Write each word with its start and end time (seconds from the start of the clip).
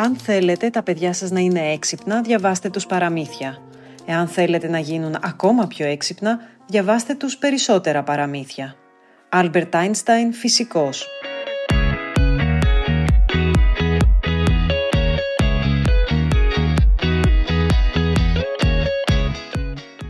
Αν 0.00 0.16
θέλετε 0.16 0.70
τα 0.70 0.82
παιδιά 0.82 1.12
σας 1.12 1.30
να 1.30 1.40
είναι 1.40 1.72
έξυπνα, 1.72 2.20
διαβάστε 2.20 2.70
τους 2.70 2.86
παραμύθια. 2.86 3.58
Εάν 4.06 4.28
θέλετε 4.28 4.68
να 4.68 4.78
γίνουν 4.78 5.16
ακόμα 5.22 5.66
πιο 5.66 5.86
έξυπνα, 5.86 6.38
διαβάστε 6.66 7.14
τους 7.14 7.36
περισσότερα 7.36 8.02
παραμύθια. 8.02 8.74
Άλμπερτ 9.28 9.74
Αϊνστάιν, 9.74 10.32
φυσικός. 10.32 11.06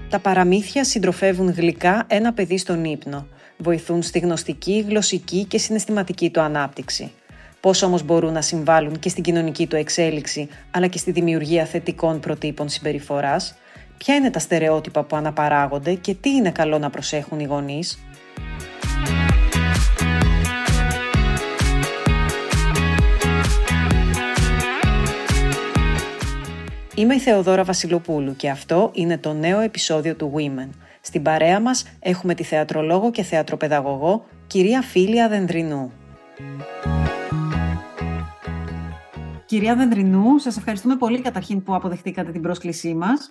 Τα 0.08 0.18
παραμύθια 0.18 0.84
συντροφεύουν 0.84 1.50
γλυκά 1.50 2.04
ένα 2.08 2.32
παιδί 2.32 2.58
στον 2.58 2.84
ύπνο. 2.84 3.26
Βοηθούν 3.56 4.02
στη 4.02 4.18
γνωστική, 4.18 4.84
γλωσσική 4.88 5.44
και 5.44 5.58
συναισθηματική 5.58 6.30
του 6.30 6.40
ανάπτυξη. 6.40 7.12
Πώς 7.60 7.82
όμως 7.82 8.02
μπορούν 8.02 8.32
να 8.32 8.40
συμβάλλουν 8.40 8.98
και 8.98 9.08
στην 9.08 9.22
κοινωνική 9.22 9.66
του 9.66 9.76
εξέλιξη, 9.76 10.48
αλλά 10.70 10.86
και 10.86 10.98
στη 10.98 11.10
δημιουργία 11.10 11.64
θετικών 11.64 12.20
προτύπων 12.20 12.68
συμπεριφοράς, 12.68 13.54
ποια 13.96 14.14
είναι 14.14 14.30
τα 14.30 14.38
στερεότυπα 14.38 15.02
που 15.02 15.16
αναπαράγονται 15.16 15.94
και 15.94 16.14
τι 16.14 16.30
είναι 16.30 16.50
καλό 16.50 16.78
να 16.78 16.90
προσέχουν 16.90 17.40
οι 17.40 17.44
γονείς; 17.44 17.98
Είμαι 26.94 27.14
η 27.14 27.18
Θεοδόρα 27.18 27.64
Βασιλοπούλου 27.64 28.36
και 28.36 28.50
αυτό 28.50 28.90
είναι 28.92 29.18
το 29.18 29.32
νέο 29.32 29.60
επεισόδιο 29.60 30.14
του 30.14 30.32
Women. 30.36 30.68
Στην 31.00 31.22
παρέα 31.22 31.60
μας 31.60 31.84
έχουμε 32.00 32.34
τη 32.34 32.42
θεατρολόγο 32.42 33.10
και 33.10 33.22
θεατροπαιδαγωγό 33.22 34.24
κυρία 34.46 34.82
Φίλια 34.82 35.28
Δενδρινού. 35.28 35.92
Κυρία 39.48 39.76
Δενδρινού, 39.76 40.38
σας 40.38 40.56
ευχαριστούμε 40.56 40.96
πολύ 40.96 41.20
καταρχήν 41.20 41.62
που 41.62 41.74
αποδεχτήκατε 41.74 42.30
την 42.32 42.42
πρόσκλησή 42.42 42.94
μας. 42.94 43.30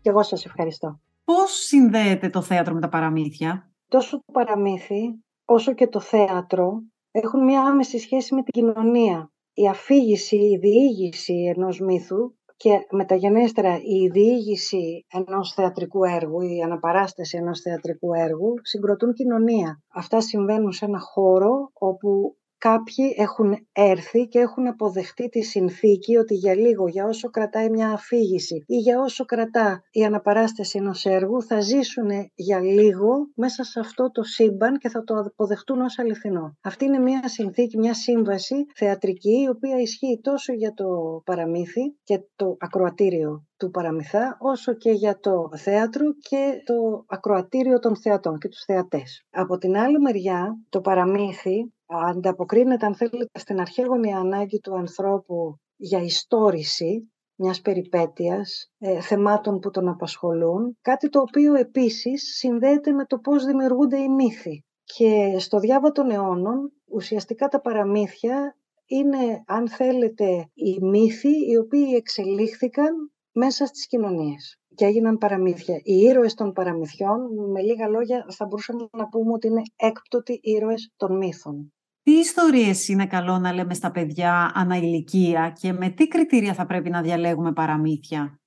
Και 0.00 0.10
εγώ 0.10 0.22
σας 0.22 0.44
ευχαριστώ. 0.44 1.00
Πώς 1.24 1.50
συνδέεται 1.50 2.28
το 2.28 2.42
θέατρο 2.42 2.74
με 2.74 2.80
τα 2.80 2.88
παραμύθια; 2.88 3.70
Τόσο 3.88 4.16
το 4.16 4.32
παραμύθι, 4.32 5.22
όσο 5.44 5.74
και 5.74 5.86
το 5.86 6.00
θέατρο 6.00 6.82
έχουν 7.10 7.44
μια 7.44 7.62
άμεση 7.62 7.98
σχέση 7.98 8.34
με 8.34 8.42
την 8.42 8.52
κοινωνία. 8.52 9.32
Η 9.52 9.68
αφήγηση, 9.68 10.36
η 10.36 10.58
διήγηση 10.58 11.52
ενός 11.56 11.80
μύθου 11.80 12.34
και 12.56 12.86
μεταγενέστερα 12.90 13.76
η 13.76 14.08
διήγηση 14.08 15.06
ενός 15.12 15.52
θεατρικού 15.52 16.04
έργου, 16.04 16.40
η 16.40 16.62
αναπαράσταση 16.62 17.36
ενός 17.36 17.60
θεατρικού 17.60 18.14
έργου 18.14 18.54
συγκροτούν 18.62 19.12
κοινωνία. 19.12 19.82
Αυτά 19.94 20.20
συμβαίνουν 20.20 20.72
σε 20.72 20.84
ένα 20.84 20.98
χώρο 21.00 21.70
όπου 21.72 22.36
κάποιοι 22.68 23.14
έχουν 23.16 23.66
έρθει 23.72 24.26
και 24.26 24.38
έχουν 24.38 24.66
αποδεχτεί 24.66 25.28
τη 25.28 25.42
συνθήκη 25.42 26.16
ότι 26.16 26.34
για 26.34 26.54
λίγο, 26.54 26.88
για 26.88 27.04
όσο 27.04 27.30
κρατάει 27.30 27.70
μια 27.70 27.88
αφήγηση 27.88 28.64
ή 28.66 28.76
για 28.76 29.00
όσο 29.00 29.24
κρατά 29.24 29.82
η 29.90 30.04
αναπαράσταση 30.04 30.78
ενός 30.78 31.04
έργου, 31.04 31.42
θα 31.42 31.60
ζήσουν 31.60 32.10
για 32.34 32.60
λίγο 32.60 33.30
μέσα 33.34 33.64
σε 33.64 33.80
αυτό 33.80 34.10
το 34.10 34.22
σύμπαν 34.22 34.78
και 34.78 34.88
θα 34.88 35.04
το 35.04 35.14
αποδεχτούν 35.14 35.80
ως 35.80 35.98
αληθινό. 35.98 36.56
Αυτή 36.60 36.84
είναι 36.84 36.98
μια 36.98 37.28
συνθήκη, 37.28 37.78
μια 37.78 37.94
σύμβαση 37.94 38.54
θεατρική, 38.74 39.40
η 39.42 39.48
οποία 39.48 39.80
ισχύει 39.80 40.20
τόσο 40.22 40.52
για 40.52 40.72
το 40.74 40.86
παραμύθι 41.24 41.96
και 42.04 42.20
το 42.36 42.56
ακροατήριο 42.58 43.46
του 43.64 43.70
παραμυθά, 43.70 44.36
όσο 44.40 44.74
και 44.74 44.90
για 44.90 45.18
το 45.18 45.50
θέατρο 45.56 46.04
και 46.18 46.62
το 46.64 47.04
ακροατήριο 47.06 47.78
των 47.78 47.96
θεατών 47.96 48.38
και 48.38 48.48
τους 48.48 48.64
θεατές. 48.64 49.24
Από 49.30 49.58
την 49.58 49.76
άλλη 49.76 49.98
μεριά, 49.98 50.58
το 50.68 50.80
παραμύθι 50.80 51.72
ανταποκρίνεται, 51.86 52.86
αν 52.86 52.94
θέλετε, 52.94 53.38
στην 53.38 53.60
αρχαίγονη 53.60 54.14
ανάγκη 54.14 54.60
του 54.60 54.74
ανθρώπου 54.76 55.56
για 55.76 56.02
ιστόρηση 56.02 57.12
μιας 57.34 57.60
περιπέτειας, 57.60 58.72
ε, 58.78 59.00
θεμάτων 59.00 59.58
που 59.58 59.70
τον 59.70 59.88
απασχολούν, 59.88 60.78
κάτι 60.80 61.08
το 61.08 61.20
οποίο 61.20 61.54
επίσης 61.54 62.36
συνδέεται 62.36 62.92
με 62.92 63.04
το 63.04 63.18
πώς 63.18 63.44
δημιουργούνται 63.44 63.98
οι 63.98 64.08
μύθοι. 64.08 64.64
Και 64.84 65.38
στο 65.38 65.58
διάβα 65.58 65.92
των 65.92 66.10
αιώνων, 66.10 66.72
ουσιαστικά 66.90 67.48
τα 67.48 67.60
παραμύθια 67.60 68.56
είναι, 68.86 69.42
αν 69.46 69.68
θέλετε, 69.68 70.50
οι 70.54 70.78
μύθοι 70.80 71.50
οι 71.50 71.56
οποίοι 71.56 71.92
εξελίχθηκαν 71.96 73.12
μέσα 73.32 73.66
στις 73.66 73.86
κοινωνίες 73.86 74.56
και 74.74 74.84
έγιναν 74.84 75.18
παραμύθια. 75.18 75.80
Οι 75.82 75.94
ήρωες 75.94 76.34
των 76.34 76.52
παραμυθιών, 76.52 77.20
με 77.50 77.60
λίγα 77.62 77.88
λόγια, 77.88 78.26
θα 78.28 78.46
μπορούσαμε 78.46 78.88
να 78.96 79.08
πούμε 79.08 79.32
ότι 79.32 79.46
είναι 79.46 79.62
έκπτωτοι 79.76 80.40
ήρωες 80.42 80.92
των 80.96 81.16
μύθων. 81.16 81.72
Τι 82.02 82.12
ιστορίες 82.12 82.88
είναι 82.88 83.06
καλό 83.06 83.38
να 83.38 83.52
λέμε 83.52 83.74
στα 83.74 83.90
παιδιά 83.90 84.52
αναηλικία 84.54 85.52
και 85.60 85.72
με 85.72 85.88
τι 85.88 86.08
κριτήρια 86.08 86.54
θα 86.54 86.66
πρέπει 86.66 86.90
να 86.90 87.02
διαλέγουμε 87.02 87.52
παραμύθια; 87.52 88.42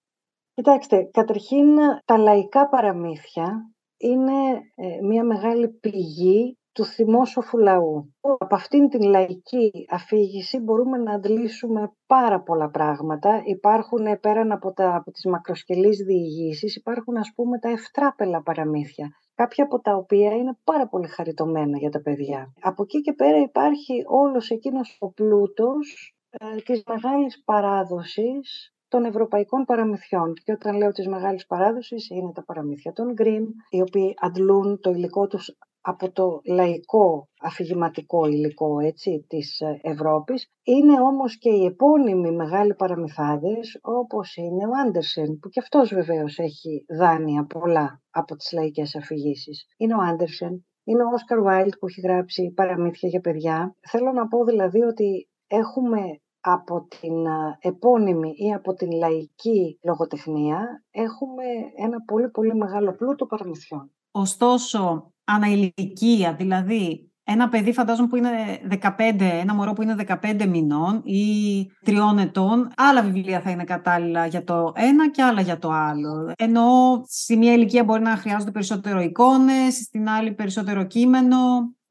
Κοιτάξτε, 0.56 1.09
καταρχήν 1.13 1.75
τα 2.06 2.18
λαϊκά 2.18 2.69
παραμύθια 2.69 3.72
είναι 3.97 4.34
ε, 4.75 5.01
μια 5.01 5.24
μεγάλη 5.24 5.69
πηγή 5.69 6.57
του 6.75 6.86
θυμόσοφου 6.86 7.58
λαού. 7.58 8.13
Από 8.38 8.56
αυτήν 8.56 8.90
την 8.90 9.02
λαϊκή 9.02 9.72
αφήγηση 9.90 10.59
μπορούμε 10.59 10.97
να 10.97 11.13
αντλήσουμε 11.13 11.91
πάρα 12.08 12.41
πολλά 12.41 12.69
πράγματα. 12.69 13.41
Υπάρχουν 13.46 14.06
ε, 14.06 14.16
πέραν 14.16 14.52
από, 14.52 14.74
τα, 14.74 14.96
από 14.96 15.12
τις 15.12 15.25
μακροσκελείς 15.25 15.97
διηγήσεις, 15.97 16.75
υπάρχουν 16.75 17.18
ας 17.18 17.31
πούμε 17.36 17.59
τα 17.59 17.69
ευτράπελα 17.69 18.41
παραμύθια 18.41 19.09
κάποια 19.36 19.63
από 19.63 19.80
τα 19.80 19.96
οποία 19.96 20.31
είναι 20.31 20.58
πάρα 20.63 20.88
πολύ 20.88 21.08
χαριτωμένα 21.08 21.78
για 21.78 21.90
τα 21.90 22.02
παιδιά. 22.02 22.53
Από 22.62 22.84
εκεί 22.84 23.02
και 23.02 23.13
πέρα 23.13 23.38
υπάρχει 23.38 24.03
όλος 24.06 24.50
εκείνος 24.50 24.97
ο 25.00 25.12
πλούτος 25.12 26.16
ε, 26.30 26.56
της 26.56 26.84
μεγάλης 26.88 27.44
παράδοσης 27.44 28.74
των 28.88 29.06
ευρωπαϊκών 29.06 29.63
παραμυθιών. 29.66 30.34
Και 30.34 30.52
όταν 30.52 30.78
λέω 30.78 30.92
της 30.92 31.07
μεγάλης 31.07 31.46
παράδοσης 31.46 32.09
είναι 32.09 32.31
τα 32.31 32.44
παραμύθια 32.44 32.92
των 32.94 33.13
Γκριν, 33.13 33.46
οι 33.69 33.81
οποίοι 33.81 34.13
αντλούν 34.18 34.80
το 34.80 34.90
υλικό 34.90 35.28
τους 35.28 35.57
από 35.88 36.12
το 36.12 36.41
λαϊκό 36.46 37.29
αφηγηματικό 37.41 38.25
υλικό 38.25 38.79
έτσι, 38.79 39.25
της 39.28 39.59
ε, 39.59 39.79
Ευρώπης. 39.81 40.47
Είναι 40.63 41.01
όμως 41.01 41.38
και 41.38 41.50
οι 41.50 41.66
επώνυμοι 41.66 42.31
μεγάλοι 42.31 42.75
παραμυθάδες 42.75 43.79
όπως 43.81 44.35
είναι 44.35 44.66
ο 44.66 44.72
Άντερσεν 44.85 45.40
που 45.40 45.50
και 45.50 45.59
αυτός 45.59 45.94
βεβαίως 45.94 46.38
έχει 46.38 46.85
δάνεια 47.00 47.45
πολλά 47.45 48.01
από 48.09 48.35
τις 48.35 48.51
λαϊκές 48.51 48.95
αφηγήσεις. 48.95 49.66
Είναι 49.78 49.95
ο 49.95 50.01
Άντερσεν, 50.01 50.66
είναι 50.84 51.03
ο 51.03 51.09
Όσκαρ 51.13 51.41
Βάιλτ 51.41 51.74
που 51.79 51.88
έχει 51.88 52.01
γράψει 52.01 52.51
παραμύθια 52.56 53.09
για 53.09 53.19
παιδιά. 53.19 53.75
Θέλω 53.91 54.12
να 54.12 54.28
πω 54.28 54.44
δηλαδή 54.44 54.81
ότι 54.81 55.29
έχουμε 55.47 56.00
από 56.40 56.88
την 57.00 57.25
ε, 57.25 57.57
επώνυμη 57.59 58.34
ή 58.35 58.53
από 58.53 58.74
την 58.74 58.91
λαϊκή 58.91 59.79
λογοτεχνία 59.84 60.84
έχουμε 60.91 61.44
ένα 61.75 61.97
πολύ 62.06 62.29
πολύ 62.29 62.56
μεγάλο 62.56 62.95
πλούτο 62.95 63.25
παραμυθιών. 63.25 63.91
Ωστόσο, 64.12 65.13
αναηλικία, 65.25 66.34
δηλαδή 66.34 67.09
ένα 67.28 67.50
παιδί 67.50 67.74
φαντάζομαι 67.74 68.08
που 68.08 68.16
είναι 68.16 68.30
15, 68.81 68.90
ένα 69.19 69.53
μωρό 69.53 69.74
που 69.74 69.81
είναι 69.81 69.96
15 70.24 70.46
μηνών 70.47 71.02
ή 71.03 71.25
τριών 71.84 72.18
ετών, 72.18 72.72
άλλα 72.75 73.02
βιβλία 73.02 73.41
θα 73.41 73.50
είναι 73.50 73.63
κατάλληλα 73.63 74.25
για 74.25 74.44
το 74.44 74.72
ένα 74.75 75.09
και 75.09 75.24
άλλα 75.24 75.41
για 75.41 75.58
το 75.58 75.69
άλλο. 75.69 76.31
Ενώ 76.38 76.63
στη 77.08 77.38
μία 77.38 77.53
ηλικία 77.53 77.84
μπορεί 77.84 78.02
να 78.02 78.16
χρειάζονται 78.16 78.52
περισσότερο 78.52 79.00
εικόνες, 79.02 79.75
στην 79.75 80.09
άλλη 80.09 80.34
περισσότερο 80.34 80.84
κείμενο. 80.84 81.38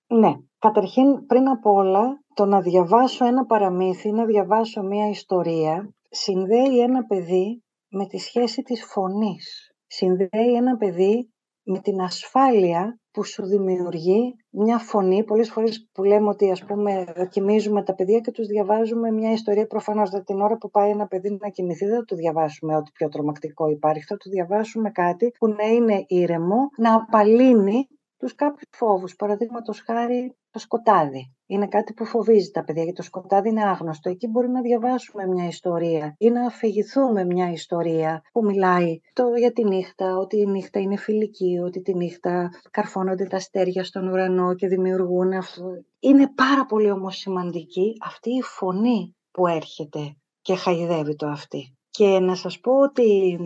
Ναι, 0.06 0.32
καταρχήν 0.58 1.26
πριν 1.26 1.48
από 1.48 1.72
όλα 1.72 2.22
το 2.34 2.44
να 2.44 2.60
διαβάσω 2.60 3.26
ένα 3.26 3.44
παραμύθι, 3.44 4.10
να 4.10 4.24
διαβάσω 4.24 4.82
μία 4.82 5.08
ιστορία, 5.08 5.94
συνδέει 6.10 6.80
ένα 6.80 7.04
παιδί 7.04 7.62
με 7.88 8.06
τη 8.06 8.18
σχέση 8.18 8.62
της 8.62 8.84
φωνής. 8.84 9.72
Συνδέει 9.86 10.54
ένα 10.56 10.76
παιδί 10.76 11.33
με 11.64 11.78
την 11.78 12.00
ασφάλεια 12.00 12.98
που 13.10 13.24
σου 13.24 13.46
δημιουργεί 13.46 14.36
μια 14.50 14.78
φωνή. 14.78 15.24
Πολλές 15.24 15.50
φορές 15.50 15.88
που 15.92 16.02
λέμε 16.04 16.28
ότι 16.28 16.50
ας 16.50 16.64
πούμε 16.64 17.04
κοιμίζουμε 17.30 17.82
τα 17.82 17.94
παιδιά 17.94 18.18
και 18.18 18.30
τους 18.30 18.46
διαβάζουμε 18.46 19.10
μια 19.10 19.32
ιστορία 19.32 19.66
προφανώς 19.66 20.10
την 20.24 20.40
ώρα 20.40 20.56
που 20.56 20.70
πάει 20.70 20.90
ένα 20.90 21.06
παιδί 21.06 21.38
να 21.40 21.48
κοιμηθεί 21.48 21.86
δεν 21.86 21.96
θα 21.96 22.04
του 22.04 22.14
διαβάσουμε 22.16 22.76
ό,τι 22.76 22.90
πιο 22.92 23.08
τρομακτικό 23.08 23.68
υπάρχει. 23.68 24.04
Θα 24.04 24.16
του 24.16 24.30
διαβάσουμε 24.30 24.90
κάτι 24.90 25.32
που 25.38 25.48
να 25.48 25.64
είναι 25.64 26.04
ήρεμο, 26.06 26.56
να 26.76 26.94
απαλύνει 26.94 27.88
τους 28.24 28.34
κάποιους 28.34 28.68
φόβους. 28.76 29.16
Παραδείγματος 29.16 29.80
χάρη 29.80 30.36
το 30.50 30.58
σκοτάδι. 30.58 31.34
Είναι 31.46 31.66
κάτι 31.66 31.92
που 31.92 32.04
φοβίζει 32.04 32.50
τα 32.50 32.64
παιδιά, 32.64 32.82
γιατί 32.82 32.96
το 32.96 33.02
σκοτάδι 33.02 33.48
είναι 33.48 33.64
άγνωστο. 33.64 34.10
Εκεί 34.10 34.28
μπορεί 34.28 34.48
να 34.48 34.60
διαβάσουμε 34.60 35.26
μια 35.26 35.46
ιστορία 35.46 36.14
ή 36.18 36.30
να 36.30 36.46
αφηγηθούμε 36.46 37.24
μια 37.24 37.50
ιστορία 37.50 38.22
που 38.32 38.44
μιλάει 38.44 39.00
το 39.12 39.34
για 39.36 39.52
τη 39.52 39.64
νύχτα, 39.64 40.16
ότι 40.16 40.36
η 40.38 40.46
νύχτα 40.46 40.80
είναι 40.80 40.96
φιλική, 40.96 41.58
ότι 41.64 41.82
τη 41.82 41.94
νύχτα 41.94 42.50
καρφώνονται 42.70 43.26
τα 43.26 43.36
αστέρια 43.36 43.84
στον 43.84 44.08
ουρανό 44.08 44.54
και 44.54 44.68
δημιουργούν 44.68 45.32
αυτό. 45.32 45.64
Είναι 46.00 46.32
πάρα 46.34 46.66
πολύ 46.66 46.90
όμως 46.90 47.16
σημαντική 47.16 47.92
αυτή 48.04 48.30
η 48.30 48.42
φωνή 48.42 49.16
που 49.30 49.46
έρχεται 49.46 50.16
και 50.40 50.54
χαϊδεύει 50.54 51.16
το 51.16 51.26
αυτή. 51.26 51.73
Και 51.96 52.18
να 52.18 52.34
σας 52.34 52.60
πω 52.60 52.72
ότι 52.80 53.38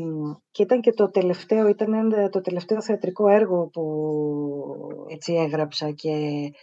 και 0.50 0.62
ήταν 0.62 0.80
και 0.80 0.92
το 0.92 1.10
τελευταίο, 1.10 1.68
ήταν 1.68 2.30
το 2.30 2.40
τελευταίο 2.40 2.82
θεατρικό 2.82 3.28
έργο 3.28 3.68
που 3.72 3.84
έτσι 5.08 5.32
έγραψα 5.32 5.90
και 5.90 6.12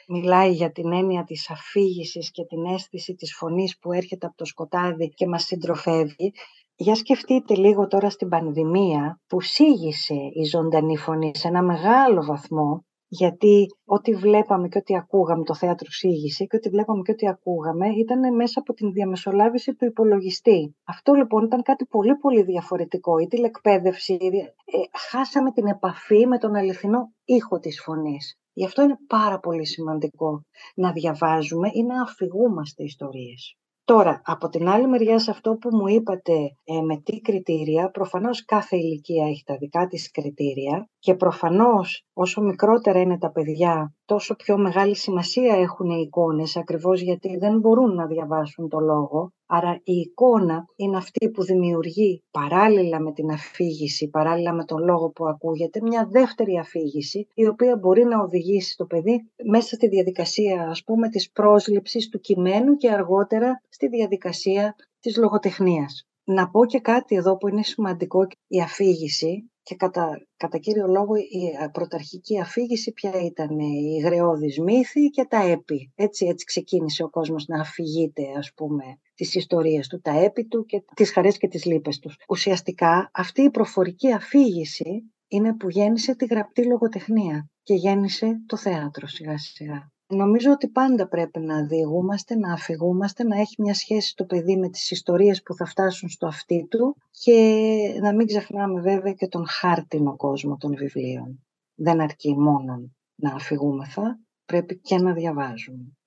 μιλάει 0.07 0.51
για 0.51 0.71
την 0.71 0.93
έννοια 0.93 1.23
της 1.23 1.49
αφήγησης 1.49 2.31
και 2.31 2.45
την 2.45 2.65
αίσθηση 2.65 3.15
της 3.15 3.35
φωνής 3.35 3.77
που 3.79 3.91
έρχεται 3.91 4.25
από 4.25 4.35
το 4.35 4.45
σκοτάδι 4.45 5.09
και 5.09 5.27
μας 5.27 5.43
συντροφεύει. 5.43 6.33
Για 6.75 6.95
σκεφτείτε 6.95 7.55
λίγο 7.55 7.87
τώρα 7.87 8.09
στην 8.09 8.29
πανδημία 8.29 9.21
που 9.27 9.41
σήγησε 9.41 10.15
η 10.33 10.43
ζωντανή 10.43 10.97
φωνή 10.97 11.31
σε 11.35 11.47
ένα 11.47 11.63
μεγάλο 11.63 12.23
βαθμό 12.23 12.85
γιατί 13.17 13.67
ό,τι 13.85 14.13
βλέπαμε 14.13 14.67
και 14.67 14.77
ό,τι 14.77 14.95
ακούγαμε, 14.95 15.43
το 15.43 15.55
θέατρο 15.55 15.87
ξύγησε 15.89 16.45
και 16.45 16.55
ό,τι 16.55 16.69
βλέπαμε 16.69 17.01
και 17.01 17.11
ό,τι 17.11 17.27
ακούγαμε 17.27 17.87
ήταν 17.87 18.35
μέσα 18.35 18.59
από 18.59 18.73
την 18.73 18.91
διαμεσολάβηση 18.91 19.75
του 19.75 19.85
υπολογιστή. 19.85 20.75
Αυτό 20.83 21.13
λοιπόν 21.13 21.43
ήταν 21.43 21.61
κάτι 21.61 21.85
πολύ 21.85 22.15
πολύ 22.15 22.43
διαφορετικό. 22.43 23.17
Η 23.17 23.27
τηλεκπαίδευση, 23.27 24.13
ε, 24.13 24.77
χάσαμε 25.09 25.51
την 25.51 25.67
επαφή 25.67 26.27
με 26.27 26.37
τον 26.37 26.55
αληθινό 26.55 27.11
ήχο 27.25 27.59
της 27.59 27.81
φωνής. 27.81 28.39
Γι' 28.53 28.65
αυτό 28.65 28.81
είναι 28.81 28.97
πάρα 29.07 29.39
πολύ 29.39 29.65
σημαντικό 29.65 30.41
να 30.75 30.91
διαβάζουμε 30.91 31.69
ή 31.73 31.83
να 31.83 32.01
αφηγούμαστε 32.01 32.83
ιστορίες. 32.83 33.57
Τώρα, 33.85 34.21
από 34.25 34.49
την 34.49 34.67
άλλη 34.67 34.87
μεριά 34.87 35.19
σε 35.19 35.31
αυτό 35.31 35.55
που 35.55 35.75
μου 35.75 35.87
είπατε 35.87 36.33
ε, 36.63 36.81
με 36.81 36.97
τι 36.97 37.19
κριτήρια, 37.19 37.89
προφανώς 37.89 38.45
κάθε 38.45 38.75
ηλικία 38.77 39.27
έχει 39.27 39.43
τα 39.45 39.57
δικά 39.57 39.87
της 39.87 40.11
κριτήρια 40.11 40.89
και 40.99 41.15
προφανώς 41.15 42.05
όσο 42.13 42.41
μικρότερα 42.41 42.99
είναι 42.99 43.17
τα 43.17 43.31
παιδιά, 43.31 43.95
τόσο 44.05 44.35
πιο 44.35 44.57
μεγάλη 44.57 44.95
σημασία 44.95 45.55
έχουν 45.55 45.89
οι 45.89 46.01
εικόνες, 46.05 46.57
ακριβώς 46.57 47.01
γιατί 47.01 47.37
δεν 47.37 47.59
μπορούν 47.59 47.95
να 47.95 48.05
διαβάσουν 48.05 48.69
το 48.69 48.79
λόγο. 48.79 49.33
Άρα 49.45 49.79
η 49.83 49.93
εικόνα 49.93 50.65
είναι 50.75 50.97
αυτή 50.97 51.29
που 51.29 51.43
δημιουργεί 51.43 52.23
παράλληλα 52.31 52.99
με 52.99 53.11
την 53.11 53.31
αφήγηση, 53.31 54.09
παράλληλα 54.09 54.53
με 54.53 54.65
τον 54.65 54.83
λόγο 54.83 55.09
που 55.09 55.27
ακούγεται, 55.27 55.81
μια 55.81 56.07
δεύτερη 56.11 56.57
αφήγηση, 56.57 57.27
η 57.33 57.47
οποία 57.47 57.77
μπορεί 57.77 58.03
να 58.03 58.21
οδηγήσει 58.21 58.77
το 58.77 58.85
παιδί 58.85 59.31
μέσα 59.43 59.75
στη 59.75 59.87
διαδικασία, 59.87 60.69
ας 60.69 60.83
πούμε, 60.83 61.09
της 61.09 61.31
πρόσληψης 61.31 62.09
του 62.09 62.19
κειμένου 62.19 62.75
και 62.75 62.91
αργότερα 62.91 63.61
στη 63.69 63.87
διαδικασία 63.87 64.75
της 64.99 65.17
λογοτεχνίας. 65.17 66.07
Να 66.23 66.49
πω 66.49 66.65
και 66.65 66.79
κάτι 66.79 67.15
εδώ 67.15 67.37
που 67.37 67.47
είναι 67.47 67.63
σημαντικό, 67.63 68.27
η 68.47 68.61
αφήγηση 68.61 69.51
και 69.65 69.75
κατά, 69.75 70.27
κατά 70.37 70.57
κύριο 70.57 70.87
λόγο 70.87 71.15
η 71.15 71.69
πρωταρχική 71.71 72.39
αφήγηση 72.39 72.91
ποια 72.91 73.11
ήταν 73.21 73.59
η 73.59 73.99
γρεώδης 74.03 74.59
μύθη 74.59 75.09
και 75.09 75.25
τα 75.25 75.37
έπι. 75.37 75.91
Έτσι, 75.95 76.25
έτσι 76.25 76.45
ξεκίνησε 76.45 77.03
ο 77.03 77.09
κόσμος 77.09 77.47
να 77.47 77.59
αφηγείται 77.59 78.23
ας 78.37 78.51
πούμε 78.55 78.83
τις 79.15 79.35
ιστορίες 79.35 79.87
του, 79.87 80.01
τα 80.01 80.11
έπι 80.11 80.45
του 80.45 80.65
και 80.65 80.83
τις 80.95 81.11
χαρές 81.11 81.37
και 81.37 81.47
τις 81.47 81.65
λύπες 81.65 81.99
τους. 81.99 82.15
Ουσιαστικά 82.29 83.09
αυτή 83.13 83.41
η 83.41 83.49
προφορική 83.49 84.11
αφήγηση 84.11 85.13
είναι 85.27 85.55
που 85.55 85.69
γέννησε 85.69 86.15
τη 86.15 86.25
γραπτή 86.25 86.65
λογοτεχνία 86.65 87.49
και 87.63 87.73
γέννησε 87.73 88.43
το 88.45 88.57
θέατρο 88.57 89.07
σιγά 89.07 89.37
σιγά. 89.37 89.91
Νομίζω 90.15 90.51
ότι 90.51 90.67
πάντα 90.67 91.07
πρέπει 91.07 91.39
να 91.39 91.65
διηγούμαστε, 91.65 92.35
να 92.35 92.53
αφηγούμαστε, 92.53 93.23
να 93.23 93.39
έχει 93.39 93.61
μια 93.61 93.73
σχέση 93.73 94.15
το 94.15 94.25
παιδί 94.25 94.57
με 94.57 94.69
τις 94.69 94.91
ιστορίες 94.91 95.41
που 95.43 95.53
θα 95.53 95.65
φτάσουν 95.65 96.09
στο 96.09 96.27
αυτί 96.27 96.67
του 96.69 96.97
και 97.11 97.99
να 98.01 98.13
μην 98.13 98.27
ξεχνάμε 98.27 98.81
βέβαια 98.81 99.13
και 99.13 99.27
τον 99.27 99.47
χάρτινο 99.47 100.15
κόσμο 100.15 100.57
των 100.57 100.75
βιβλίων. 100.75 101.45
Δεν 101.75 102.01
αρκεί 102.01 102.37
μόνο 102.37 102.91
να 103.15 103.33
αφηγούμεθα, 103.33 104.19
πρέπει 104.45 104.79
και 104.79 104.97
να 104.97 105.13
διαβάζουμε. 105.13 105.97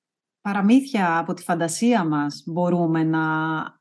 Παραμύθια 0.40 1.18
από 1.18 1.32
τη 1.32 1.42
φαντασία 1.42 2.04
μας 2.04 2.42
μπορούμε 2.46 3.04
να 3.04 3.24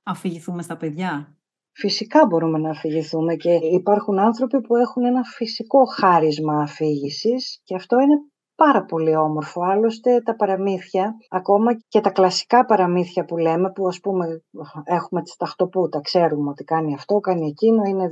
αφηγηθούμε 0.04 0.62
στα 0.62 0.78
παιδιά; 0.78 1.38
Φυσικά 1.80 2.26
μπορούμε 2.26 2.58
να 2.58 2.70
αφηγηθούμε 2.70 3.36
και 3.36 3.52
υπάρχουν 3.52 4.20
άνθρωποι 4.20 4.62
που 4.62 4.76
έχουν 4.76 5.06
ένα 5.06 5.24
φυσικό 5.24 5.86
χάρισμα 5.86 6.62
αφήγησης 6.62 7.62
και 7.64 7.76
αυτό 7.76 8.00
είναι 8.00 8.16
πάρα 8.58 8.84
πολύ 8.84 9.16
όμορφο. 9.16 9.62
Άλλωστε 9.62 10.22
τα 10.22 10.36
παραμύθια, 10.36 11.16
ακόμα 11.30 11.72
και 11.88 12.02
τα 12.02 12.10
κλασικά 12.10 12.66
παραμύθια 12.66 13.26
που 13.26 13.38
λέμε, 13.38 13.72
που 13.72 13.88
ας 13.88 14.00
πούμε 14.00 14.44
έχουμε 14.84 15.22
τις 15.22 15.36
ταχτοπούτα, 15.36 16.02
ξέρουμε 16.02 16.50
ότι 16.50 16.64
κάνει 16.64 16.94
αυτό, 16.94 17.20
κάνει 17.20 17.48
εκείνο, 17.48 17.84
είναι 17.84 18.10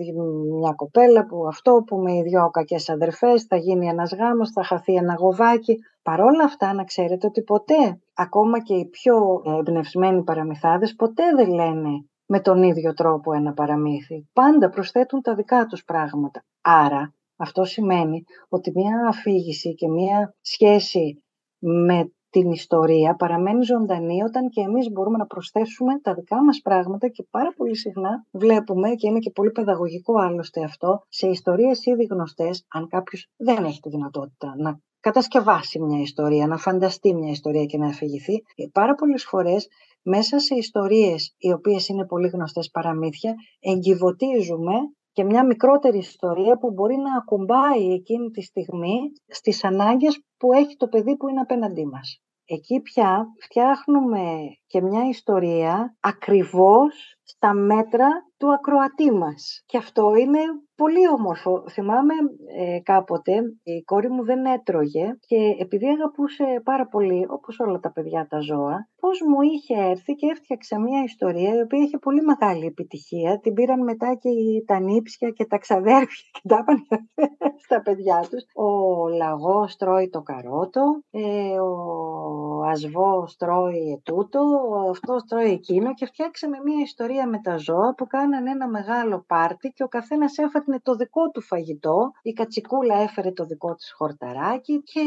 μια 0.59 0.73
κοπέλα 0.75 1.25
που 1.25 1.47
αυτό, 1.47 1.83
που 1.85 1.97
με 1.97 2.13
οι 2.13 2.21
δυο 2.21 2.49
κακές 2.49 2.89
αδερφές, 2.89 3.43
θα 3.43 3.55
γίνει 3.55 3.87
ένας 3.87 4.13
γάμος, 4.15 4.49
θα 4.51 4.63
χαθεί 4.63 4.93
ένα 4.93 5.15
γοβάκι. 5.19 5.77
Παρόλα 6.03 6.43
αυτά 6.43 6.73
να 6.73 6.83
ξέρετε 6.83 7.27
ότι 7.27 7.41
ποτέ, 7.41 7.99
ακόμα 8.13 8.59
και 8.59 8.73
οι 8.73 8.85
πιο 8.85 9.41
εμπνευσμένοι 9.59 10.23
παραμυθάδες, 10.23 10.95
ποτέ 10.95 11.23
δεν 11.35 11.49
λένε 11.49 11.89
με 12.25 12.39
τον 12.39 12.63
ίδιο 12.63 12.93
τρόπο 12.93 13.33
ένα 13.33 13.53
παραμύθι. 13.53 14.29
Πάντα 14.33 14.69
προσθέτουν 14.69 15.21
τα 15.21 15.35
δικά 15.35 15.65
τους 15.65 15.83
πράγματα. 15.83 16.43
Άρα 16.61 17.13
αυτό 17.35 17.63
σημαίνει 17.63 18.23
ότι 18.49 18.71
μια 18.75 19.07
αφήγηση 19.07 19.73
και 19.73 19.87
μια 19.87 20.35
σχέση 20.41 21.23
με 21.59 22.09
την 22.29 22.51
ιστορία 22.51 23.15
παραμένει 23.15 23.63
ζωντανή 23.63 24.23
όταν 24.23 24.49
και 24.49 24.61
εμείς 24.61 24.91
μπορούμε 24.91 25.17
να 25.17 25.25
προσθέσουμε 25.25 25.99
τα 25.99 26.13
δικά 26.13 26.43
μας 26.43 26.61
πράγματα 26.61 27.07
και 27.07 27.25
πάρα 27.29 27.53
πολύ 27.57 27.75
συχνά 27.75 28.25
βλέπουμε 28.31 28.89
και 28.89 29.07
είναι 29.07 29.19
και 29.19 29.31
πολύ 29.31 29.51
παιδαγωγικό 29.51 30.19
άλλωστε 30.19 30.63
αυτό 30.63 31.01
σε 31.09 31.27
ιστορίες 31.27 31.85
ήδη 31.85 32.03
γνωστές 32.03 32.65
αν 32.67 32.87
κάποιος 32.87 33.29
δεν 33.37 33.63
έχει 33.63 33.79
τη 33.79 33.89
δυνατότητα 33.89 34.53
να 34.57 34.79
κατασκευάσει 34.99 35.79
μια 35.79 35.99
ιστορία, 36.01 36.47
να 36.47 36.57
φανταστεί 36.57 37.13
μια 37.13 37.31
ιστορία 37.31 37.65
και 37.65 37.77
να 37.77 37.87
αφηγηθεί. 37.87 38.33
Ε, 38.33 38.65
πάρα 38.71 38.95
πολλές 38.95 39.23
φορές 39.23 39.67
μέσα 40.01 40.39
σε 40.39 40.55
ιστορίες 40.55 41.35
οι 41.37 41.51
οποίες 41.51 41.87
είναι 41.87 42.05
πολύ 42.05 42.27
γνωστές 42.27 42.69
παραμύθια 42.69 43.33
εγκυβωτίζουμε 43.59 44.73
και 45.15 45.23
μια 45.23 45.45
μικρότερη 45.45 45.97
ιστορία 45.97 46.57
που 46.57 46.71
μπορεί 46.71 46.95
να 46.95 47.17
ακουμπάει 47.17 47.93
εκείνη 47.93 48.29
τη 48.29 48.41
στιγμή 48.41 48.97
στις 49.27 49.63
ανάγκες 49.63 50.23
που 50.37 50.53
έχει 50.53 50.75
το 50.75 50.87
παιδί 50.87 51.17
που 51.17 51.27
είναι 51.29 51.39
απέναντί 51.39 51.85
μας. 51.85 52.21
Εκεί 52.45 52.81
πια 52.81 53.25
φτιάχνουμε 53.39 54.23
και 54.67 54.81
μια 54.81 55.07
ιστορία 55.07 55.97
ακριβώς 55.99 57.14
στα 57.25 57.53
μέτρα 57.53 58.07
του 58.37 58.53
ακροατή 58.53 59.11
μας. 59.11 59.63
Και 59.65 59.77
αυτό 59.77 60.15
είναι 60.15 60.39
πολύ 60.75 61.07
όμορφο. 61.17 61.63
Θυμάμαι 61.69 62.13
ε, 62.57 62.79
κάποτε 62.79 63.31
η 63.63 63.81
κόρη 63.81 64.09
μου 64.09 64.23
δεν 64.23 64.45
έτρωγε 64.45 65.17
και 65.19 65.55
επειδή 65.59 65.87
αγαπούσε 65.87 66.61
πάρα 66.63 66.87
πολύ, 66.87 67.25
όπως 67.29 67.59
όλα 67.59 67.79
τα 67.79 67.91
παιδιά 67.91 68.27
τα 68.29 68.39
ζώα, 68.39 68.89
πώς 68.99 69.21
μου 69.27 69.41
είχε 69.41 69.75
έρθει 69.89 70.13
και 70.13 70.27
έφτιαξε 70.31 70.79
μια 70.79 71.03
ιστορία 71.03 71.55
η 71.55 71.61
οποία 71.61 71.83
είχε 71.83 71.97
πολύ 71.97 72.21
μεγάλη 72.21 72.65
επιτυχία. 72.65 73.39
Την 73.39 73.53
πήραν 73.53 73.83
μετά 73.83 74.15
και 74.21 74.29
τα 74.65 74.79
νύψια 74.79 75.29
και 75.29 75.45
τα 75.45 75.57
ξαδέρφια 75.57 76.29
και 76.31 76.47
τα 76.47 76.57
έπανε 76.61 77.07
στα 77.65 77.81
παιδιά 77.81 78.19
τους. 78.29 78.43
Ο 78.53 78.69
λαγός 79.07 79.75
τρώει 79.75 80.09
το 80.09 80.21
καρότο, 80.21 80.81
ε, 81.11 81.59
ο 81.59 82.61
ασβός 82.71 83.35
τρώει 83.35 84.01
τούτο, 84.03 84.41
αυτός 84.89 85.23
τρώει 85.23 85.51
εκείνο 85.51 85.93
και 85.93 86.05
φτιάξαμε 86.05 86.57
μια 86.65 86.81
ιστορία 86.81 87.14
με 87.23 87.39
τα 87.39 87.57
ζώα 87.57 87.93
που 87.97 88.07
κάνανε 88.07 88.51
ένα 88.51 88.67
μεγάλο 88.67 89.23
πάρτι 89.27 89.69
και 89.69 89.83
ο 89.83 89.87
καθένας 89.87 90.37
έφερνε 90.37 90.79
το 90.83 90.95
δικό 90.95 91.29
του 91.29 91.41
φαγητό, 91.41 92.11
η 92.21 92.31
κατσικούλα 92.31 92.95
έφερε 92.95 93.31
το 93.31 93.45
δικό 93.45 93.75
της 93.75 93.93
χορταράκι 93.97 94.83
και 94.83 95.01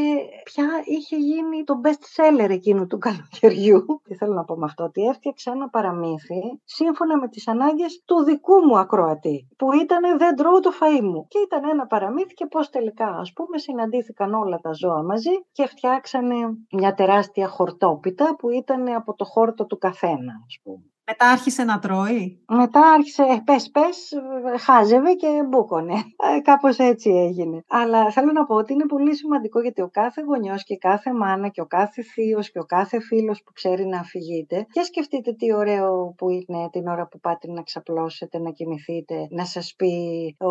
πια 0.44 0.68
είχε 0.84 1.16
γίνει 1.16 1.64
το 1.64 1.80
best 1.84 2.04
seller 2.16 2.50
εκείνου 2.50 2.86
του 2.86 2.98
καλοκαιριού. 3.06 3.84
Τι 4.04 4.14
θέλω 4.14 4.34
να 4.34 4.44
πω 4.44 4.56
με 4.56 4.64
αυτό, 4.64 4.84
ότι 4.84 5.02
έφτιαξα 5.02 5.50
ένα 5.50 5.68
παραμύθι 5.68 6.60
σύμφωνα 6.64 7.18
με 7.18 7.28
τις 7.28 7.48
ανάγκες 7.48 8.02
του 8.04 8.24
δικού 8.24 8.54
μου 8.54 8.78
ακροατή, 8.78 9.48
που 9.56 9.72
ήταν 9.72 10.18
δεν 10.18 10.36
τρώω 10.36 10.60
το 10.60 10.70
φαΐ 10.80 11.00
μου. 11.00 11.26
Και 11.28 11.38
ήταν 11.38 11.68
ένα 11.68 11.86
παραμύθι 11.86 12.34
και 12.34 12.46
πώς 12.46 12.70
τελικά 12.70 13.06
ας 13.06 13.32
πούμε 13.32 13.58
συναντήθηκαν 13.58 14.34
όλα 14.34 14.58
τα 14.58 14.72
ζώα 14.72 15.02
μαζί 15.02 15.44
και 15.52 15.66
φτιάξανε 15.66 16.34
μια 16.72 16.94
τεράστια 16.94 17.48
χορτόπιτα 17.48 18.36
που 18.36 18.50
ήταν 18.50 18.88
από 18.88 19.14
το 19.14 19.24
χόρτο 19.24 19.66
του 19.66 19.78
καθένα 19.78 20.32
ας 20.46 20.58
πούμε. 20.62 20.84
Μετά 21.10 21.26
άρχισε 21.30 21.64
να 21.64 21.78
τρώει; 21.78 22.44
Μετά 22.48 22.80
άρχισε, 22.80 23.22
ε, 23.22 23.40
πες, 23.44 23.70
πες, 23.70 24.12
χάζευε 24.60 25.12
και 25.12 25.28
μπούκονε. 25.48 25.94
Ε, 25.94 26.40
κάπως 26.40 26.78
έτσι 26.78 27.10
έγινε. 27.10 27.64
Αλλά 27.68 28.10
θέλω 28.10 28.32
να 28.32 28.44
πω 28.44 28.54
ότι 28.54 28.72
είναι 28.72 28.86
πολύ 28.86 29.14
σημαντικό 29.14 29.60
γιατί 29.60 29.82
ο 29.82 29.88
κάθε 29.92 30.22
γονιός 30.22 30.64
και 30.64 30.76
κάθε 30.76 31.12
μάνα 31.12 31.48
και 31.48 31.60
ο 31.60 31.66
κάθε 31.66 32.02
θείος 32.02 32.50
και 32.50 32.58
ο 32.58 32.64
κάθε 32.64 33.00
φίλος 33.00 33.42
που 33.42 33.52
ξέρει 33.52 33.86
να 33.86 33.98
αφηγείται 33.98 34.66
και 34.70 34.82
σκεφτείτε 34.82 35.32
τι 35.32 35.54
ωραίο 35.54 36.14
που 36.16 36.30
είναι 36.30 36.68
την 36.72 36.86
ώρα 36.86 37.06
που 37.08 37.20
πάτε 37.20 37.50
να 37.50 37.62
ξαπλώσετε, 37.62 38.38
να 38.38 38.50
κοιμηθείτε, 38.50 39.26
να 39.30 39.44
σας 39.44 39.74
πει 39.76 39.92
ο, 40.38 40.48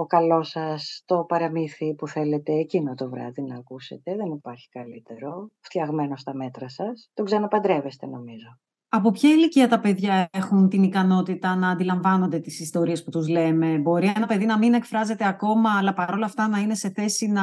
ο 0.00 0.06
καλός 0.06 0.48
σας 0.48 1.02
το 1.04 1.24
παραμύθι 1.28 1.94
που 1.94 2.08
θέλετε 2.08 2.52
εκείνο 2.52 2.94
το 2.94 3.08
βράδυ 3.08 3.42
να 3.42 3.56
ακούσετε. 3.56 4.16
Δεν 4.16 4.30
υπάρχει 4.32 4.68
καλύτερο, 4.68 5.48
φτιαγμένο 5.60 6.16
στα 6.16 6.34
μέτρα 6.34 6.68
σας. 6.68 7.10
Το 7.14 7.22
ξαναπαντρεύεστε 7.22 8.06
νομίζω. 8.06 8.58
Από 8.96 9.10
ποια 9.10 9.30
ηλικία 9.30 9.68
τα 9.68 9.80
παιδιά 9.80 10.28
έχουν 10.32 10.68
την 10.68 10.82
ικανότητα 10.82 11.56
να 11.56 11.68
αντιλαμβάνονται 11.70 12.38
τις 12.38 12.60
ιστορίες 12.60 13.04
που 13.04 13.10
τους 13.10 13.28
λέμε; 13.28 13.78
Μπορεί 13.78 14.12
ένα 14.16 14.26
παιδί 14.26 14.44
να 14.46 14.58
μην 14.58 14.74
εκφράζεται 14.74 15.28
ακόμα, 15.28 15.70
αλλά 15.78 15.94
παρόλα 15.94 16.24
αυτά 16.24 16.48
να 16.48 16.58
είναι 16.58 16.74
σε 16.74 16.90
θέση 16.90 17.26
να 17.26 17.42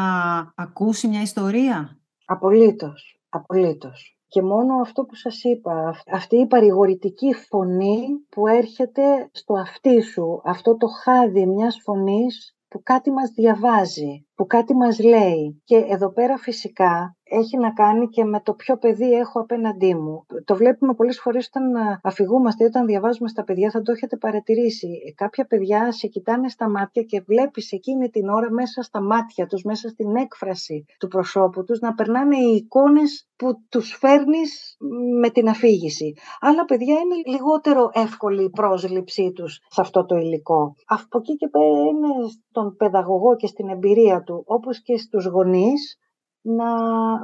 ακούσει 0.55 1.07
μια 1.07 1.21
ιστορία; 1.21 1.99
Απολύτως, 2.25 3.21
απολύτως. 3.29 4.17
και 4.27 4.41
μόνο 4.41 4.75
αυτό 4.81 5.03
που 5.03 5.15
σας 5.15 5.43
είπα, 5.43 6.01
αυτή 6.11 6.35
η 6.35 6.47
παρηγορητική 6.47 7.33
φωνή 7.33 8.05
που 8.29 8.47
έρχεται 8.47 9.29
στο 9.31 9.53
αυτί 9.53 10.01
σου, 10.01 10.41
αυτό 10.45 10.77
το 10.77 10.87
χάδι 10.87 11.45
μιας 11.45 11.79
φωνής 11.83 12.55
που 12.67 12.81
κάτι 12.83 13.11
μας 13.11 13.29
διαβάζει, 13.29 14.27
που 14.35 14.45
κάτι 14.45 14.75
μας 14.75 14.99
λέει. 14.99 15.61
Και 15.63 15.75
εδώ 15.75 16.13
πέρα 16.13 16.37
φυσικά 16.37 17.17
έχει 17.41 17.57
να 17.57 17.73
κάνει 17.73 18.07
και 18.07 18.23
με 18.23 18.41
το 18.41 18.53
ποιο 18.53 18.77
παιδί 18.77 19.11
έχω 19.11 19.39
απέναντί 19.39 19.95
μου. 19.95 20.25
Το 20.45 20.55
βλέπουμε 20.55 20.93
πολλές 20.93 21.19
φορές 21.19 21.49
όταν 21.53 21.99
αφηγούμαστε, 22.03 22.65
όταν 22.65 22.85
διαβάζουμε 22.85 23.29
στα 23.29 23.43
παιδιά, 23.43 23.69
θα 23.69 23.81
το 23.81 23.91
έχετε 23.91 24.17
παρατηρήσει. 24.17 24.87
Κάποια 25.15 25.45
παιδιά 25.45 25.91
σε 25.91 26.07
κοιτάνε 26.07 26.49
στα 26.49 26.69
μάτια 26.69 27.01
και 27.03 27.21
βλέπεις 27.27 27.71
εκείνη 27.71 28.09
την 28.09 28.29
ώρα 28.29 28.51
μέσα 28.51 28.81
στα 28.81 29.01
μάτια 29.01 29.47
τους, 29.47 29.63
μέσα 29.63 29.89
στην 29.89 30.15
έκφραση 30.15 30.85
του 30.99 31.07
προσώπου 31.07 31.63
τους, 31.63 31.79
να 31.79 31.93
περνάνε 31.93 32.37
οι 32.37 32.55
εικόνες 32.55 33.27
που 33.35 33.47
τους 33.69 33.97
φέρνεις 33.99 34.77
με 35.21 35.29
την 35.29 35.49
αφήγηση. 35.49 36.13
Άλλα 36.39 36.65
παιδιά 36.65 36.93
είναι 36.93 37.35
λιγότερο 37.35 37.89
εύκολη 37.93 38.43
η 38.43 38.49
πρόσληψή 38.49 39.31
τους 39.31 39.59
σε 39.69 39.81
αυτό 39.81 40.05
το 40.05 40.15
υλικό. 40.15 40.75
Από 40.85 41.17
εκεί 41.17 41.35
και 41.35 41.47
πέρα 41.47 41.65
είναι 41.65 42.07
στον 42.49 42.75
παιδαγωγό 42.75 43.35
και 43.35 43.47
στην 43.47 43.69
εμπειρία 43.69 44.23
του, 44.23 44.43
όπως 44.45 44.81
και 44.81 44.97
στους 44.97 45.25
γονείς, 45.25 45.97
να 46.43 46.69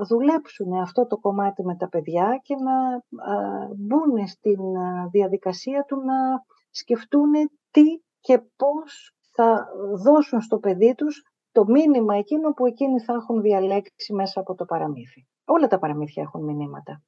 δουλέψουν 0.06 0.74
αυτό 0.74 1.08
το 1.08 1.18
κομμάτι 1.18 1.66
με 1.66 1.76
τα 1.76 1.90
παιδιά 1.90 2.40
και 2.42 2.56
να 2.56 3.04
μπουν 3.78 4.28
στην 4.28 4.60
διαδικασία 5.12 5.84
του 5.88 5.96
να 5.96 6.44
σκεφτούν 6.70 7.32
τι 7.72 7.84
και 8.20 8.42
πώς 8.56 9.16
θα 9.36 9.68
δώσουν 10.04 10.42
στο 10.42 10.58
παιδί 10.58 10.96
τους 10.96 11.24
το 11.52 11.66
μήνυμα 11.66 12.16
εκείνο 12.16 12.52
που 12.54 12.66
εκείνοι 12.66 13.00
θα 13.00 13.14
έχουν 13.14 13.42
διαλέξει 13.42 14.14
μέσα 14.14 14.40
από 14.40 14.56
το 14.56 14.66
παραμύθι. 14.66 15.28
Όλα 15.46 15.68
τα 15.68 15.80
παραμύθια 15.80 16.24
έχουν 16.24 16.44
μηνύματα. 16.44 17.04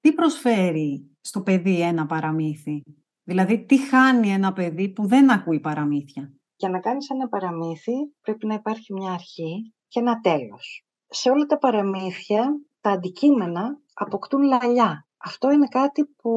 Τι 0.00 0.12
προσφέρει 0.12 1.16
στο 1.20 1.42
παιδί 1.42 1.80
ένα 1.80 2.06
παραμύθι, 2.06 2.82
δηλαδή 3.22 3.64
τι 3.64 3.88
χάνει 3.88 4.28
ένα 4.28 4.52
παιδί 4.52 4.92
που 4.92 5.06
δεν 5.06 5.30
ακούει 5.30 5.60
παραμύθια; 5.60 6.32
Για 6.56 6.68
να 6.68 6.80
κάνεις 6.80 7.10
ένα 7.10 7.28
παραμύθι 7.28 7.92
πρέπει 8.20 8.46
να 8.46 8.54
υπάρχει 8.54 8.92
μια 8.92 9.12
αρχή 9.12 9.74
και 9.88 10.00
ένα 10.00 10.20
τέλος. 10.20 10.84
Σε 11.12 11.30
όλα 11.30 11.46
τα 11.46 11.58
παραμύθια 11.58 12.60
τα 12.80 12.90
αντικείμενα 12.90 13.78
αποκτούν 13.94 14.42
λαλιά. 14.42 15.06
Αυτό 15.16 15.50
είναι 15.50 15.66
κάτι 15.66 16.04
που 16.04 16.30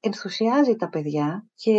ενθουσιάζει 0.00 0.76
τα 0.76 0.88
παιδιά 0.88 1.46
και 1.54 1.74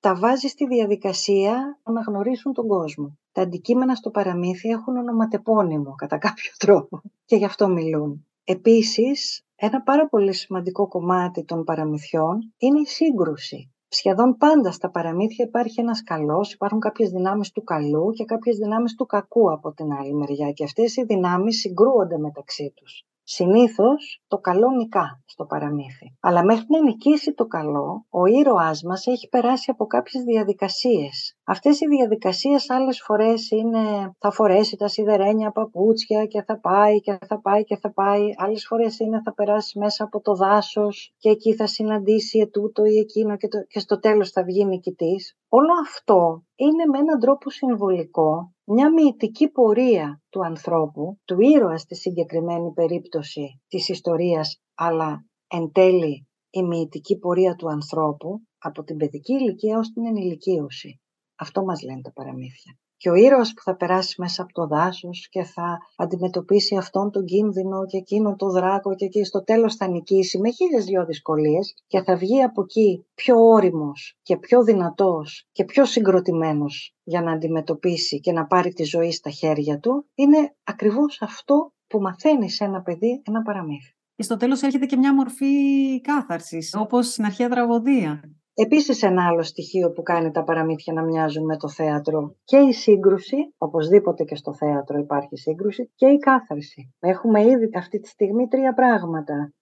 τα 0.00 0.14
βάζει 0.14 0.48
στη 0.48 0.66
διαδικασία 0.66 1.78
να 1.82 2.00
γνωρίσουν 2.00 2.52
τον 2.52 2.66
κόσμο. 2.66 3.18
Τα 3.32 3.42
αντικείμενα 3.42 3.94
στο 3.94 4.10
παραμύθι 4.10 4.68
έχουν 4.68 4.96
ονοματεπώνυμο 4.96 5.94
κατά 5.94 6.18
κάποιο 6.18 6.50
τρόπο 6.58 7.02
και 7.24 7.36
γι' 7.36 7.44
αυτό 7.44 7.68
μιλούν. 7.68 8.26
Επίσης, 8.44 9.44
ένα 9.56 9.82
πάρα 9.82 10.08
πολύ 10.08 10.32
σημαντικό 10.32 10.88
κομμάτι 10.88 11.44
των 11.44 11.64
παραμυθιών 11.64 12.54
είναι 12.56 12.80
η 12.80 12.86
σύγκρουση. 12.86 13.72
Σχεδόν 13.92 14.36
πάντα 14.36 14.70
στα 14.72 14.90
παραμύθια 14.90 15.44
υπάρχει 15.44 15.80
ένας 15.80 16.02
καλός, 16.02 16.52
υπάρχουν 16.52 16.80
κάποιες 16.80 17.10
δυνάμεις 17.10 17.50
του 17.52 17.64
καλού 17.64 18.10
και 18.10 18.24
κάποιες 18.24 18.56
δυνάμεις 18.56 18.94
του 18.94 19.06
κακού 19.06 19.52
από 19.52 19.72
την 19.72 19.92
άλλη 19.92 20.14
μεριά 20.14 20.50
και 20.50 20.64
αυτές 20.64 20.96
οι 20.96 21.04
δυνάμεις 21.04 21.60
συγκρούονται 21.60 22.18
μεταξύ 22.18 22.72
τους. 22.76 23.04
Συνήθως 23.32 24.22
το 24.28 24.38
καλό 24.38 24.70
νικά 24.70 25.22
στο 25.26 25.44
παραμύθι. 25.44 26.16
Αλλά 26.20 26.44
μέχρι 26.44 26.64
να 26.68 26.82
νικήσει 26.82 27.34
το 27.34 27.46
καλό, 27.46 28.06
ο 28.10 28.26
ήρωάς 28.26 28.82
μας 28.82 29.06
έχει 29.06 29.28
περάσει 29.28 29.70
από 29.70 29.86
κάποιες 29.86 30.24
διαδικασίες. 30.24 31.36
Αυτές 31.44 31.80
οι 31.80 31.86
διαδικασίες 31.86 32.70
άλλες 32.70 33.02
φορές 33.02 33.50
είναι 33.50 34.14
θα 34.18 34.30
φορέσει 34.30 34.76
τα 34.76 34.88
σιδερένια 34.88 35.50
παπούτσια 35.50 36.26
και 36.26 36.42
θα 36.42 36.60
πάει 36.60 37.00
και 37.00 37.18
θα 37.26 37.40
πάει 37.40 37.64
και 37.64 37.76
θα 37.76 37.92
πάει. 37.92 38.24
Άλλες 38.36 38.66
φορές 38.66 38.98
είναι 38.98 39.20
θα 39.24 39.34
περάσει 39.34 39.78
μέσα 39.78 40.04
από 40.04 40.20
το 40.20 40.34
δάσος 40.34 41.14
και 41.18 41.28
εκεί 41.28 41.54
θα 41.54 41.66
συναντήσει 41.66 42.38
ετούτο 42.38 42.84
ή 42.84 42.98
εκείνο 42.98 43.36
και, 43.36 43.48
το, 43.48 43.58
και 43.68 43.78
στο 43.78 43.98
τέλος 43.98 44.30
θα 44.30 44.42
βγει 44.44 44.64
νικητής. 44.64 45.36
Όλο 45.48 45.72
αυτό 45.86 46.44
είναι 46.54 46.84
με 46.92 46.98
έναν 46.98 47.18
τρόπο 47.18 47.50
συμβολικό 47.50 48.54
μια 48.72 48.92
μυητική 48.92 49.48
πορεία 49.48 50.22
του 50.28 50.44
ανθρώπου, 50.44 51.18
του 51.24 51.40
ήρωας 51.40 51.80
στη 51.80 51.94
συγκεκριμένη 51.94 52.72
περίπτωση 52.72 53.60
της 53.68 53.88
ιστορίας, 53.88 54.60
αλλά 54.74 55.24
εν 55.46 55.72
τέλει 55.72 56.26
η 56.50 56.62
μυητική 56.62 57.18
πορεία 57.18 57.54
του 57.54 57.68
ανθρώπου 57.68 58.40
από 58.58 58.82
την 58.82 58.96
παιδική 58.96 59.32
ηλικία 59.32 59.78
ως 59.78 59.92
την 59.92 60.06
ενηλικίωση. 60.06 61.00
Αυτό 61.34 61.64
μας 61.64 61.82
λένε 61.82 62.00
τα 62.00 62.12
παραμύθια. 62.12 62.78
Και 63.00 63.10
ο 63.10 63.14
ήρωας 63.14 63.52
που 63.54 63.62
θα 63.62 63.76
περάσει 63.76 64.14
μέσα 64.20 64.42
από 64.42 64.52
το 64.52 64.66
δάσος 64.66 65.28
και 65.30 65.42
θα 65.42 65.78
αντιμετωπίσει 65.96 66.76
αυτόν 66.76 67.10
τον 67.10 67.24
κίνδυνο 67.24 67.86
και 67.86 67.96
εκείνον 67.96 68.36
τον 68.36 68.50
δράκο 68.50 68.94
και 68.94 69.04
εκεί 69.04 69.24
στο 69.24 69.44
τέλος 69.44 69.76
θα 69.76 69.88
νικήσει 69.88 70.38
με 70.38 70.50
χίλιες 70.50 70.84
δυο 70.84 71.04
δυσκολίες 71.04 71.74
και 71.86 72.02
θα 72.02 72.16
βγει 72.16 72.42
από 72.42 72.62
εκεί 72.62 73.06
πιο 73.14 73.36
όριμος 73.36 74.18
και 74.22 74.36
πιο 74.36 74.62
δυνατός 74.62 75.48
και 75.52 75.64
πιο 75.64 75.84
συγκροτημένος 75.84 76.94
για 77.02 77.22
να 77.22 77.32
αντιμετωπίσει 77.32 78.20
και 78.20 78.32
να 78.32 78.46
πάρει 78.46 78.72
τη 78.72 78.84
ζωή 78.84 79.12
στα 79.12 79.30
χέρια 79.30 79.78
του, 79.78 80.06
είναι 80.14 80.54
ακριβώς 80.64 81.22
αυτό 81.22 81.72
που 81.86 82.00
μαθαίνει 82.00 82.50
σε 82.50 82.64
ένα 82.64 82.82
παιδί 82.82 83.22
ένα 83.26 83.42
παραμύθι. 83.42 83.94
Και 84.16 84.22
στο 84.22 84.36
τέλος 84.36 84.62
έρχεται 84.62 84.86
και 84.86 84.96
μια 84.96 85.14
μορφή 85.14 86.00
κάθαρσης, 86.00 86.74
όπως 86.78 87.06
στην 87.06 87.24
αρχαία 87.24 87.48
τραγωδία. 87.48 88.39
Επίσης 88.64 89.02
ένα 89.02 89.26
άλλο 89.26 89.42
στοιχείο 89.42 89.92
που 89.92 90.02
κάνει 90.02 90.30
τα 90.30 90.44
παραμύθια 90.44 90.92
να 90.92 91.02
μοιάζουν 91.02 91.44
με 91.44 91.56
το 91.56 91.68
θέατρο 91.68 92.36
και 92.44 92.56
η 92.56 92.72
σύγκρουση, 92.72 93.36
οπωσδήποτε 93.58 94.24
και 94.24 94.34
στο 94.34 94.54
θέατρο 94.54 94.98
υπάρχει 94.98 95.36
σύγκρουση, 95.36 95.90
και 95.94 96.06
η 96.06 96.18
κάθαρση. 96.18 96.94
Έχουμε 96.98 97.42
ήδη 97.42 97.70
αυτή 97.76 98.00
τη 98.00 98.08
στιγμή 98.08 98.48
τρία 98.48 98.74
πράγματα. 98.74 99.52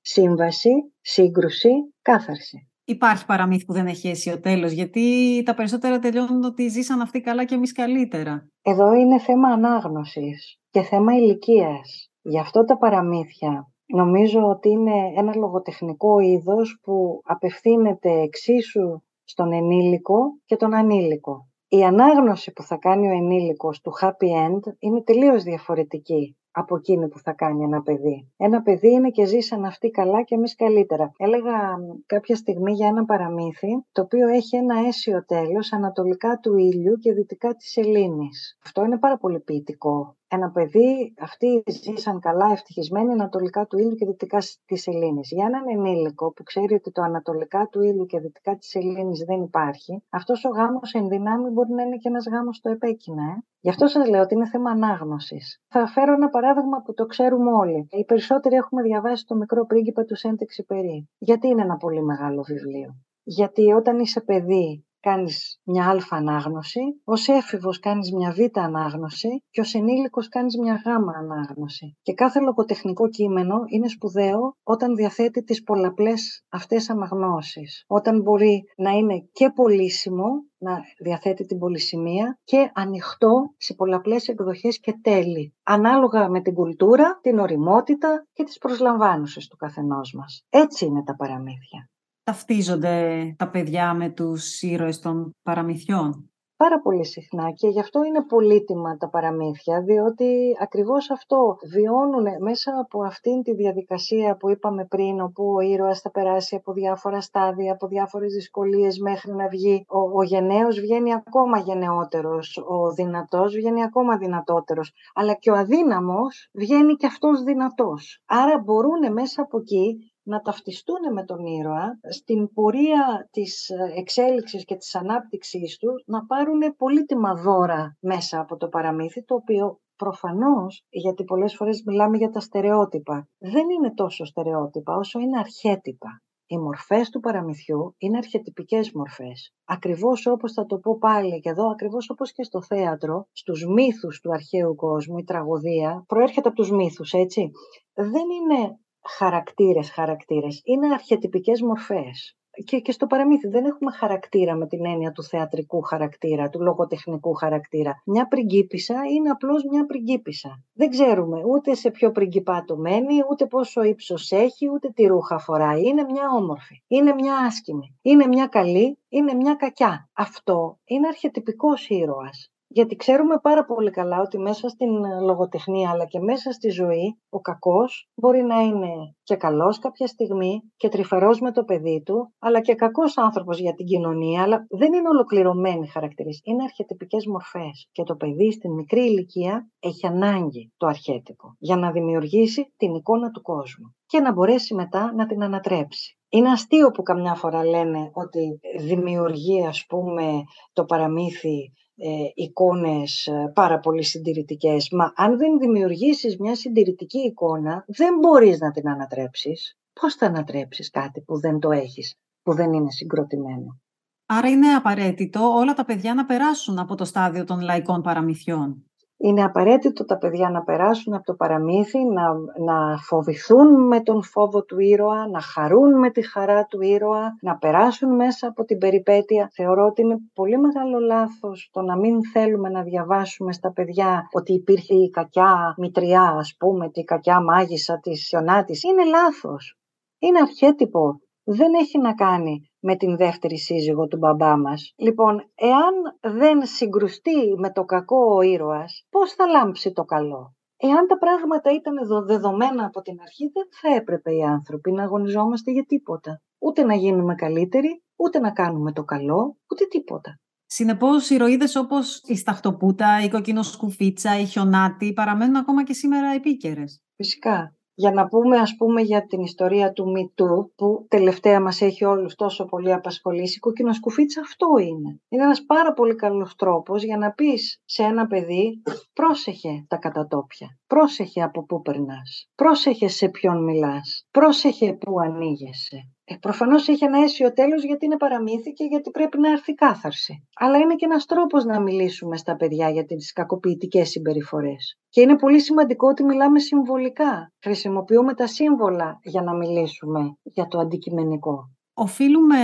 Σύμβαση, 0.00 0.70
σύγκρουση, 1.00 1.70
κάθαρση. 2.02 2.70
Υπάρχει 2.84 3.26
παραμύθι 3.26 3.64
που 3.64 3.72
δεν 3.72 3.86
έχει 3.86 4.08
αίσιο 4.08 4.40
τέλος, 4.40 4.72
γιατί 4.72 5.02
τα 5.44 5.54
περισσότερα 5.54 5.98
τελειώνουν 5.98 6.44
ότι 6.44 6.68
ζήσαν 6.68 7.00
αυτοί 7.00 7.20
καλά 7.20 7.44
και 7.44 7.54
εμείς 7.54 7.72
καλύτερα. 7.72 8.48
Εδώ 8.62 8.94
είναι 8.94 9.18
θέμα 9.18 9.48
ανάγνωσης 9.48 10.58
και 10.70 10.82
θέμα 10.82 11.12
ηλικίας. 11.14 12.10
Γι' 12.22 12.38
αυτό 12.38 12.64
τα 12.64 12.78
παραμύθια 12.78 13.70
Νομίζω 13.86 14.48
ότι 14.48 14.68
είναι 14.68 15.12
ένα 15.16 15.36
λογοτεχνικό 15.36 16.18
είδος 16.18 16.78
που 16.82 17.20
απευθύνεται 17.24 18.10
εξίσου 18.10 19.02
στον 19.24 19.52
ενήλικο 19.52 20.18
και 20.44 20.56
τον 20.56 20.74
ανήλικο. 20.74 21.48
Η 21.68 21.84
ανάγνωση 21.84 22.52
που 22.52 22.62
θα 22.62 22.76
κάνει 22.76 23.08
ο 23.08 23.12
ενήλικος 23.12 23.80
του 23.80 23.92
happy 24.00 24.46
end 24.46 24.74
είναι 24.78 25.02
τελείως 25.02 25.42
διαφορετική 25.42 26.36
από 26.50 26.76
εκείνη 26.76 27.08
που 27.08 27.18
θα 27.18 27.32
κάνει 27.32 27.64
ένα 27.64 27.82
παιδί. 27.82 28.32
Ένα 28.36 28.62
παιδί 28.62 28.90
είναι 28.90 29.10
και 29.10 29.24
ζήσαν 29.24 29.64
αυτοί 29.64 29.90
καλά 29.90 30.22
και 30.22 30.34
εμείς 30.34 30.54
καλύτερα. 30.54 31.12
Έλεγα 31.16 31.76
κάποια 32.06 32.36
στιγμή 32.36 32.72
για 32.72 32.86
ένα 32.86 33.04
παραμύθι, 33.04 33.68
το 33.92 34.02
οποίο 34.02 34.28
έχει 34.28 34.56
ένα 34.56 34.86
αίσιο 34.86 35.24
τέλος 35.24 35.72
ανατολικά 35.72 36.38
του 36.38 36.56
ήλιου 36.56 36.96
και 36.96 37.12
δυτικά 37.12 37.54
της 37.54 37.70
σελήνης. 37.70 38.58
Αυτό 38.64 38.84
είναι 38.84 38.98
πάρα 38.98 39.18
πολύ 39.18 39.40
ποιητικό 39.40 40.16
ένα 40.28 40.50
παιδί, 40.50 41.14
αυτοί 41.20 41.62
ζήσαν 41.66 42.20
καλά, 42.20 42.52
ευτυχισμένοι 42.52 43.12
ανατολικά 43.12 43.66
του 43.66 43.78
ήλιου 43.78 43.94
και 43.94 44.06
δυτικά 44.06 44.38
της 44.66 44.86
Ελλήνης. 44.86 45.30
Για 45.30 45.46
έναν 45.46 45.62
ενήλικο 45.68 46.32
που 46.32 46.42
ξέρει 46.42 46.74
ότι 46.74 46.92
το 46.92 47.02
ανατολικά 47.02 47.68
του 47.70 47.82
ήλιου 47.82 48.06
και 48.06 48.20
δυτικά 48.20 48.56
της 48.56 48.74
Ελλήνης 48.74 49.24
δεν 49.24 49.42
υπάρχει, 49.42 50.02
αυτός 50.10 50.44
ο 50.44 50.48
γάμος 50.48 50.92
εν 50.92 51.08
δυνάμει 51.08 51.50
μπορεί 51.50 51.72
να 51.72 51.82
είναι 51.82 51.96
και 51.96 52.08
ένας 52.08 52.26
γάμος 52.28 52.56
στο 52.56 52.70
επέκεινα. 52.70 53.22
Ε; 53.22 53.44
Γι' 53.60 53.68
αυτό 53.68 53.86
σας 53.86 54.08
λέω 54.08 54.22
ότι 54.22 54.34
είναι 54.34 54.48
θέμα 54.48 54.70
ανάγνωσης. 54.70 55.60
Θα 55.68 55.86
φέρω 55.86 56.12
ένα 56.12 56.28
παράδειγμα 56.28 56.82
που 56.82 56.94
το 56.94 57.06
ξέρουμε 57.06 57.52
όλοι. 57.52 57.88
Οι 57.90 58.04
περισσότεροι 58.04 58.54
έχουμε 58.54 58.82
διαβάσει 58.82 59.24
το 59.26 59.34
μικρό 59.34 59.66
πρίγκιπα 59.66 60.04
του 60.04 60.16
Σέντεξ 60.16 60.64
Περί. 60.66 61.08
Γιατί 61.18 61.48
είναι 61.48 61.62
ένα 61.62 61.76
πολύ 61.76 62.02
μεγάλο 62.02 62.42
βιβλίο; 62.42 62.96
Γιατί 63.22 63.72
όταν 63.72 63.98
είσαι 63.98 64.20
παιδί 64.20 64.85
κάνεις 65.08 65.60
μια 65.64 65.84
α 65.84 65.96
ανάγνωση, 66.10 66.80
ως 67.04 67.28
έφηβος 67.28 67.78
κάνεις 67.78 68.12
μια 68.12 68.30
β 68.32 68.58
ανάγνωση 68.58 69.28
και 69.50 69.60
ως 69.60 69.74
ενήλικος 69.74 70.28
κάνεις 70.28 70.58
μια 70.58 70.74
γ 70.84 70.86
ανάγνωση. 71.22 71.96
Και 72.02 72.14
κάθε 72.14 72.40
λογοτεχνικό 72.40 73.08
κείμενο 73.08 73.56
είναι 73.66 73.88
σπουδαίο 73.88 74.56
όταν 74.62 74.94
διαθέτει 74.94 75.42
τις 75.44 75.62
πολλαπλές 75.62 76.44
αυτές 76.50 76.90
αναγνώσεις. 76.90 77.84
Όταν 77.86 78.20
μπορεί 78.22 78.62
να 78.76 78.90
είναι 78.90 79.28
και 79.32 79.50
πολύσιμο, 79.54 80.26
να 80.58 80.80
διαθέτει 81.02 81.44
την 81.44 81.58
πολυσημεία 81.58 82.38
και 82.44 82.70
ανοιχτό 82.74 83.54
σε 83.56 83.74
πολλαπλές 83.74 84.28
εκδοχές 84.28 84.80
και 84.80 84.98
τέλη, 85.02 85.54
ανάλογα 85.62 86.28
με 86.28 86.40
την 86.40 86.54
κουλτούρα, 86.54 87.18
την 87.22 87.38
οριμότητα 87.38 88.26
και 88.32 88.44
τις 88.44 88.58
προσλαμβάνουσες 88.58 89.46
του 89.46 89.56
καθενός 89.56 90.12
μας. 90.12 90.44
Έτσι 90.48 90.84
είναι 90.84 91.02
τα 91.02 91.16
παραμύθια 91.16 91.90
ταυτίζονται 92.26 93.34
τα 93.38 93.50
παιδιά 93.50 93.94
με 93.94 94.08
τους 94.08 94.62
ήρωες 94.62 94.98
των 95.00 95.34
παραμυθιών; 95.42 96.30
πάρα 96.56 96.80
πολύ 96.80 97.04
συχνά 97.04 97.50
και 97.50 97.68
γι' 97.68 97.80
αυτό 97.80 98.04
είναι 98.04 98.24
πολύτιμα 98.24 98.96
τα 98.96 99.08
παραμύθια, 99.08 99.82
διότι 99.82 100.56
ακριβώς 100.60 101.10
αυτό 101.10 101.56
βιώνουν 101.74 102.26
μέσα 102.40 102.72
από 102.80 103.04
αυτήν 103.04 103.42
τη 103.42 103.54
διαδικασία 103.54 104.36
που 104.36 104.50
είπαμε 104.50 104.84
πριν, 104.84 105.20
όπου 105.20 105.52
ο 105.56 105.60
ήρωας 105.60 106.00
θα 106.00 106.10
περάσει 106.10 106.56
από 106.56 106.72
διάφορα 106.72 107.20
στάδια, 107.20 107.72
από 107.72 107.86
διάφορες 107.86 108.32
δυσκολίες 108.32 108.98
μέχρι 108.98 109.32
να 109.32 109.48
βγει. 109.48 109.84
Ο, 109.88 110.18
ο 110.18 110.22
γενναίος 110.22 110.80
βγαίνει 110.80 111.14
ακόμα 111.14 111.58
γενναιότερος, 111.58 112.58
ο 112.68 112.92
δυνατός 112.92 113.54
βγαίνει 113.54 113.82
ακόμα 113.82 114.16
δυνατότερος, 114.16 114.92
αλλά 115.14 115.34
και 115.34 115.50
ο 115.50 115.54
αδύναμος 115.54 116.48
βγαίνει 116.52 116.94
και 116.94 117.06
αυτός 117.06 117.42
δυνατός. 117.42 118.22
Άρα 118.26 118.58
μπορούν 118.64 119.12
μέσα 119.12 119.42
από 119.42 119.58
εκεί 119.58 120.10
να 120.26 120.40
ταυτιστούν 120.40 121.12
με 121.12 121.24
τον 121.24 121.46
ήρωα 121.46 121.98
στην 122.10 122.52
πορεία 122.52 123.28
της 123.30 123.68
εξέλιξης 123.96 124.64
και 124.64 124.76
της 124.76 124.94
ανάπτυξής 124.94 125.78
του 125.78 125.88
να 126.06 126.26
πάρουν 126.26 126.76
πολύτιμα 126.76 127.34
δώρα 127.34 127.96
μέσα 128.00 128.40
από 128.40 128.56
το 128.56 128.68
παραμύθι 128.68 129.24
το 129.24 129.34
οποίο 129.34 129.80
προφανώς, 129.96 130.84
γιατί 130.88 131.24
πολλές 131.24 131.54
φορές 131.54 131.82
μιλάμε 131.86 132.16
για 132.16 132.30
τα 132.30 132.40
στερεότυπα, 132.40 133.28
δεν 133.38 133.70
είναι 133.70 133.94
τόσο 133.94 134.24
στερεότυπα 134.24 134.96
όσο 134.96 135.18
είναι 135.18 135.38
αρχέτυπα. 135.38 136.20
Οι 136.48 136.58
μορφές 136.58 137.10
του 137.10 137.20
παραμυθιού 137.20 137.94
είναι 137.98 138.16
αρχετυπικές 138.16 138.92
μορφές. 138.92 139.54
Ακριβώς 139.64 140.26
όπως 140.26 140.52
θα 140.52 140.66
το 140.66 140.78
πω 140.78 140.98
πάλι 140.98 141.40
και 141.40 141.48
εδώ, 141.48 141.70
ακριβώς 141.70 142.10
όπως 142.10 142.32
και 142.32 142.42
στο 142.42 142.62
θέατρο, 142.62 143.26
στους 143.32 143.66
μύθους 143.66 144.20
του 144.20 144.30
αρχαίου 144.32 144.74
κόσμου, 144.74 145.18
η 145.18 145.24
τραγωδία 145.24 146.04
προέρχεται 146.06 146.48
από 146.48 146.56
τους 146.56 146.70
μύθους, 146.70 147.12
έτσι. 147.12 147.50
Δεν 147.94 148.24
είναι 148.30 148.78
χαρακτήρες, 149.08 149.90
χαρακτήρες. 149.90 150.60
Είναι 150.64 150.92
αρχιετυπικές 150.92 151.62
μορφές. 151.62 152.36
Και, 152.64 152.80
και 152.80 152.92
στο 152.92 153.06
παραμύθι 153.06 153.48
δεν 153.48 153.64
έχουμε 153.64 153.90
χαρακτήρα 153.90 154.54
με 154.54 154.66
την 154.66 154.86
έννοια 154.86 155.12
του 155.12 155.22
θεατρικού 155.22 155.82
χαρακτήρα, 155.82 156.48
του 156.48 156.62
λογοτεχνικού 156.62 157.34
χαρακτήρα. 157.34 158.02
Μια 158.04 158.26
πριγκίπισσα 158.26 158.94
είναι 159.14 159.30
απλώς 159.30 159.64
μια 159.70 159.86
πριγκίπισσα. 159.86 160.62
Δεν 160.72 160.90
ξέρουμε 160.90 161.42
ούτε 161.44 161.74
σε 161.74 161.90
ποιο 161.90 162.10
πριγκιπάτο 162.10 162.76
μένει, 162.76 163.14
ούτε 163.30 163.46
πόσο 163.46 163.82
ύψος 163.82 164.32
έχει, 164.32 164.70
ούτε 164.72 164.88
τι 164.88 165.06
ρούχα 165.06 165.38
φοράει. 165.38 165.82
Είναι 165.82 166.04
μια 166.04 166.30
όμορφη, 166.36 166.82
είναι 166.86 167.14
μια 167.14 167.36
άσκημη, 167.36 167.98
είναι 168.02 168.26
μια 168.26 168.46
καλή, 168.46 168.98
είναι 169.08 169.34
μια 169.34 169.54
κακιά. 169.54 170.08
Αυτό 170.12 170.78
είναι 170.84 171.06
αρχιετυπικός 171.06 171.88
ήρωας. 171.88 172.50
Γιατί 172.78 172.96
ξέρουμε 172.96 173.38
πάρα 173.42 173.64
πολύ 173.64 173.90
καλά 173.90 174.20
ότι 174.20 174.38
μέσα 174.38 174.68
στην 174.68 175.04
ε, 175.04 175.20
λογοτεχνία 175.20 175.90
αλλά 175.90 176.04
και 176.04 176.20
μέσα 176.20 176.52
στη 176.52 176.68
ζωή 176.68 177.18
ο 177.28 177.40
κακός 177.40 178.08
μπορεί 178.14 178.42
να 178.42 178.60
είναι 178.60 178.92
και 179.22 179.36
καλός 179.36 179.78
κάποια 179.78 180.06
στιγμή 180.06 180.60
και 180.76 180.88
τρυφερός 180.88 181.40
με 181.40 181.52
το 181.52 181.64
παιδί 181.64 182.02
του, 182.04 182.32
αλλά 182.38 182.60
και 182.60 182.74
κακός 182.74 183.18
άνθρωπος 183.18 183.58
για 183.58 183.74
την 183.74 183.86
κοινωνία, 183.86 184.42
αλλά 184.42 184.66
δεν 184.68 184.92
είναι 184.92 185.08
ολοκληρωμένοι 185.08 185.86
χαρακτηρίες. 185.88 186.40
Είναι 186.44 186.62
αρχιετυπικές 186.62 187.26
μορφές 187.26 187.88
και 187.92 188.02
το 188.02 188.14
παιδί 188.16 188.52
στην 188.52 188.72
μικρή 188.72 189.00
ηλικία 189.00 189.70
έχει 189.80 190.06
ανάγκη 190.06 190.72
το 190.76 190.86
αρχέτυπο 190.86 191.56
για 191.58 191.76
να 191.76 191.90
δημιουργήσει 191.90 192.72
την 192.76 192.94
εικόνα 192.94 193.30
του 193.30 193.42
κόσμου 193.42 193.94
και 194.06 194.20
να 194.20 194.32
μπορέσει 194.32 194.74
μετά 194.74 195.12
να 195.14 195.26
την 195.26 195.42
ανατρέψει. 195.42 196.18
Είναι 196.28 196.50
αστείο 196.50 196.90
που 196.90 197.02
καμιά 197.02 197.34
φορά 197.34 197.64
λένε 197.64 198.10
ότι 198.12 198.60
δημιουργεί 198.78 199.66
ας 199.66 199.84
πούμε 199.88 200.42
το 200.72 200.84
παραμύθι 200.84 201.72
ε, 201.96 202.08
εικόνες 202.34 203.26
ε, 203.26 203.50
πάρα 203.54 203.78
πολύ 203.78 204.02
συντηρητικές. 204.02 204.88
Μα 204.90 205.12
αν 205.16 205.36
δεν 205.38 205.58
δημιουργήσεις 205.58 206.38
μια 206.38 206.54
συντηρητική 206.54 207.18
εικόνα, 207.18 207.84
δεν 207.86 208.18
μπορείς 208.18 208.58
να 208.58 208.70
την 208.70 208.88
ανατρέψεις. 208.88 209.78
Πώς 210.00 210.14
θα 210.14 210.26
ανατρέψεις 210.26 210.90
κάτι 210.90 211.20
που 211.20 211.40
δεν 211.40 211.58
το 211.58 211.70
έχεις, 211.70 212.14
που 212.42 212.54
δεν 212.54 212.72
είναι 212.72 212.90
συγκροτημένο; 212.90 213.80
Άρα 214.26 214.48
είναι 214.48 214.74
απαραίτητο 214.74 215.40
όλα 215.40 215.74
τα 215.74 215.84
παιδιά 215.84 216.14
να 216.14 216.24
περάσουν 216.24 216.78
από 216.78 216.94
το 216.94 217.04
στάδιο 217.04 217.44
των 217.44 217.60
λαϊκών 217.60 218.02
παραμυθιών. 218.02 218.90
Είναι 219.18 219.44
απαραίτητο 219.44 220.04
τα 220.04 220.18
παιδιά 220.18 220.50
να 220.50 220.62
περάσουν 220.62 221.14
από 221.14 221.24
το 221.24 221.34
παραμύθι, 221.34 222.04
να, 222.04 222.22
να 222.64 222.96
φοβηθούν 222.98 223.86
με 223.86 224.00
τον 224.00 224.22
φόβο 224.22 224.64
του 224.64 224.78
ήρωα, 224.78 225.28
να 225.28 225.40
χαρούν 225.40 225.98
με 225.98 226.10
τη 226.10 226.28
χαρά 226.28 226.64
του 226.64 226.80
ήρωα, 226.80 227.36
να 227.40 227.56
περάσουν 227.56 228.14
μέσα 228.14 228.48
από 228.48 228.64
την 228.64 228.78
περιπέτεια. 228.78 229.50
Θεωρώ 229.52 229.86
ότι 229.86 230.02
είναι 230.02 230.16
πολύ 230.34 230.58
μεγάλο 230.58 230.98
λάθος 230.98 231.70
το 231.72 231.82
να 231.82 231.96
μην 231.96 232.24
θέλουμε 232.32 232.68
να 232.68 232.82
διαβάσουμε 232.82 233.52
στα 233.52 233.72
παιδιά 233.72 234.28
ότι 234.32 234.52
υπήρχε 234.52 234.94
η 234.94 235.10
κακιά 235.10 235.74
μητριά, 235.76 236.34
ας 236.38 236.56
πούμε, 236.58 236.90
τη 236.90 237.04
κακιά 237.04 237.42
μάγισσα 237.42 237.98
της 237.98 238.30
Ιωνάτης. 238.32 238.82
Είναι 238.82 239.04
λάθος. 239.04 239.78
Είναι 240.18 240.38
αρχέτυπο. 240.38 241.20
Δεν 241.44 241.74
έχει 241.74 241.98
να 241.98 242.14
κάνει 242.14 242.70
με 242.88 242.96
την 242.96 243.16
δεύτερη 243.16 243.58
σύζυγο 243.58 244.06
του 244.06 244.16
μπαμπά 244.16 244.58
μας. 244.58 244.92
Λοιπόν, 244.96 245.34
εάν 245.54 245.94
δεν 246.40 246.66
συγκρουστεί 246.66 247.54
με 247.56 247.72
το 247.72 247.84
κακό 247.84 248.34
ο 248.36 248.40
ήρωας, 248.40 249.06
πώς 249.10 249.32
θα 249.32 249.46
λάμψει 249.46 249.92
το 249.92 250.04
καλό; 250.04 250.54
Εάν 250.78 251.06
τα 251.06 251.18
πράγματα 251.18 251.72
ήταν 251.72 251.94
δεδομένα 252.26 252.84
από 252.84 253.00
την 253.02 253.16
αρχή, 253.20 253.50
δεν 253.52 253.66
θα 253.80 253.94
έπρεπε 253.94 254.34
οι 254.34 254.42
άνθρωποι 254.42 254.92
να 254.92 255.02
αγωνιζόμαστε 255.02 255.70
για 255.70 255.84
τίποτα. 255.86 256.40
Ούτε 256.58 256.84
να 256.84 256.94
γίνουμε 256.94 257.34
καλύτεροι, 257.34 258.02
ούτε 258.16 258.38
να 258.38 258.50
κάνουμε 258.50 258.92
το 258.92 259.04
καλό, 259.04 259.56
ούτε 259.70 259.84
τίποτα. 259.84 260.40
Συνεπώς, 260.66 261.30
ηρωίδες 261.30 261.76
όπως 261.76 262.22
η 262.26 262.36
Σταχτοπούτα, 262.36 263.22
η 263.24 263.28
Κοκκινοσκουφίτσα, 263.28 264.38
η 264.38 264.44
Χιονάτη 264.44 265.12
παραμένουν 265.12 265.56
ακόμα 265.56 265.84
και 265.84 265.92
σήμερα 265.92 266.28
επίκαιρες. 266.34 267.00
Φυσικά 267.16 267.76
για 267.98 268.12
να 268.12 268.26
πούμε 268.26 268.58
ας 268.58 268.76
πούμε 268.76 269.00
για 269.00 269.26
την 269.26 269.40
ιστορία 269.40 269.92
του 269.92 270.12
MeToo 270.16 270.70
που 270.76 271.06
τελευταία 271.08 271.60
μας 271.60 271.80
έχει 271.80 272.04
όλους 272.04 272.34
τόσο 272.34 272.64
πολύ 272.64 272.92
απασχολήσει, 272.92 273.56
η 273.56 273.60
κοκκινοσκουφίτσα 273.60 274.40
αυτό 274.40 274.66
είναι. 274.80 275.20
Είναι 275.28 275.42
ένας 275.42 275.64
πάρα 275.64 275.92
πολύ 275.92 276.14
καλός 276.14 276.54
τρόπος 276.56 277.02
για 277.02 277.16
να 277.16 277.32
πεις 277.32 277.80
σε 277.84 278.02
ένα 278.02 278.26
παιδί 278.26 278.82
πρόσεχε 279.12 279.84
τα 279.88 279.96
κατατόπια, 279.96 280.68
πρόσεχε 280.86 281.42
από 281.42 281.64
πού 281.64 281.82
περνάς, 281.82 282.48
πρόσεχε 282.54 283.08
σε 283.08 283.28
ποιον 283.28 283.64
μιλάς, 283.64 284.26
πρόσεχε 284.30 284.92
που 284.92 285.20
ανοίγεσαι. 285.20 286.15
Ε, 286.28 286.34
προφανώς 286.40 286.88
έχει 286.88 287.04
ένα 287.04 287.18
αίσιο 287.22 287.52
τέλος 287.52 287.84
γιατί 287.84 288.04
είναι 288.04 288.16
παραμύθι 288.16 288.72
και 288.72 288.84
γιατί 288.84 289.10
πρέπει 289.10 289.38
να 289.38 289.50
έρθει 289.50 289.74
κάθαρση. 289.74 290.46
Αλλά 290.56 290.78
είναι 290.78 290.94
και 290.94 291.04
ένας 291.04 291.24
τρόπος 291.24 291.64
να 291.64 291.80
μιλήσουμε 291.80 292.36
στα 292.36 292.56
παιδιά 292.56 292.90
για 292.90 293.04
τις 293.04 293.32
κακοποιητικές 293.32 294.08
συμπεριφορές. 294.08 294.98
Και 295.08 295.20
είναι 295.20 295.36
πολύ 295.36 295.60
σημαντικό 295.60 296.08
ότι 296.08 296.24
μιλάμε 296.24 296.58
συμβολικά. 296.58 297.52
Χρησιμοποιούμε 297.62 298.34
τα 298.34 298.46
σύμβολα 298.46 299.18
για 299.22 299.42
να 299.42 299.54
μιλήσουμε 299.54 300.20
για 300.42 300.66
το 300.66 300.78
αντικειμενικό. 300.78 301.70
Οφείλουμε 301.98 302.56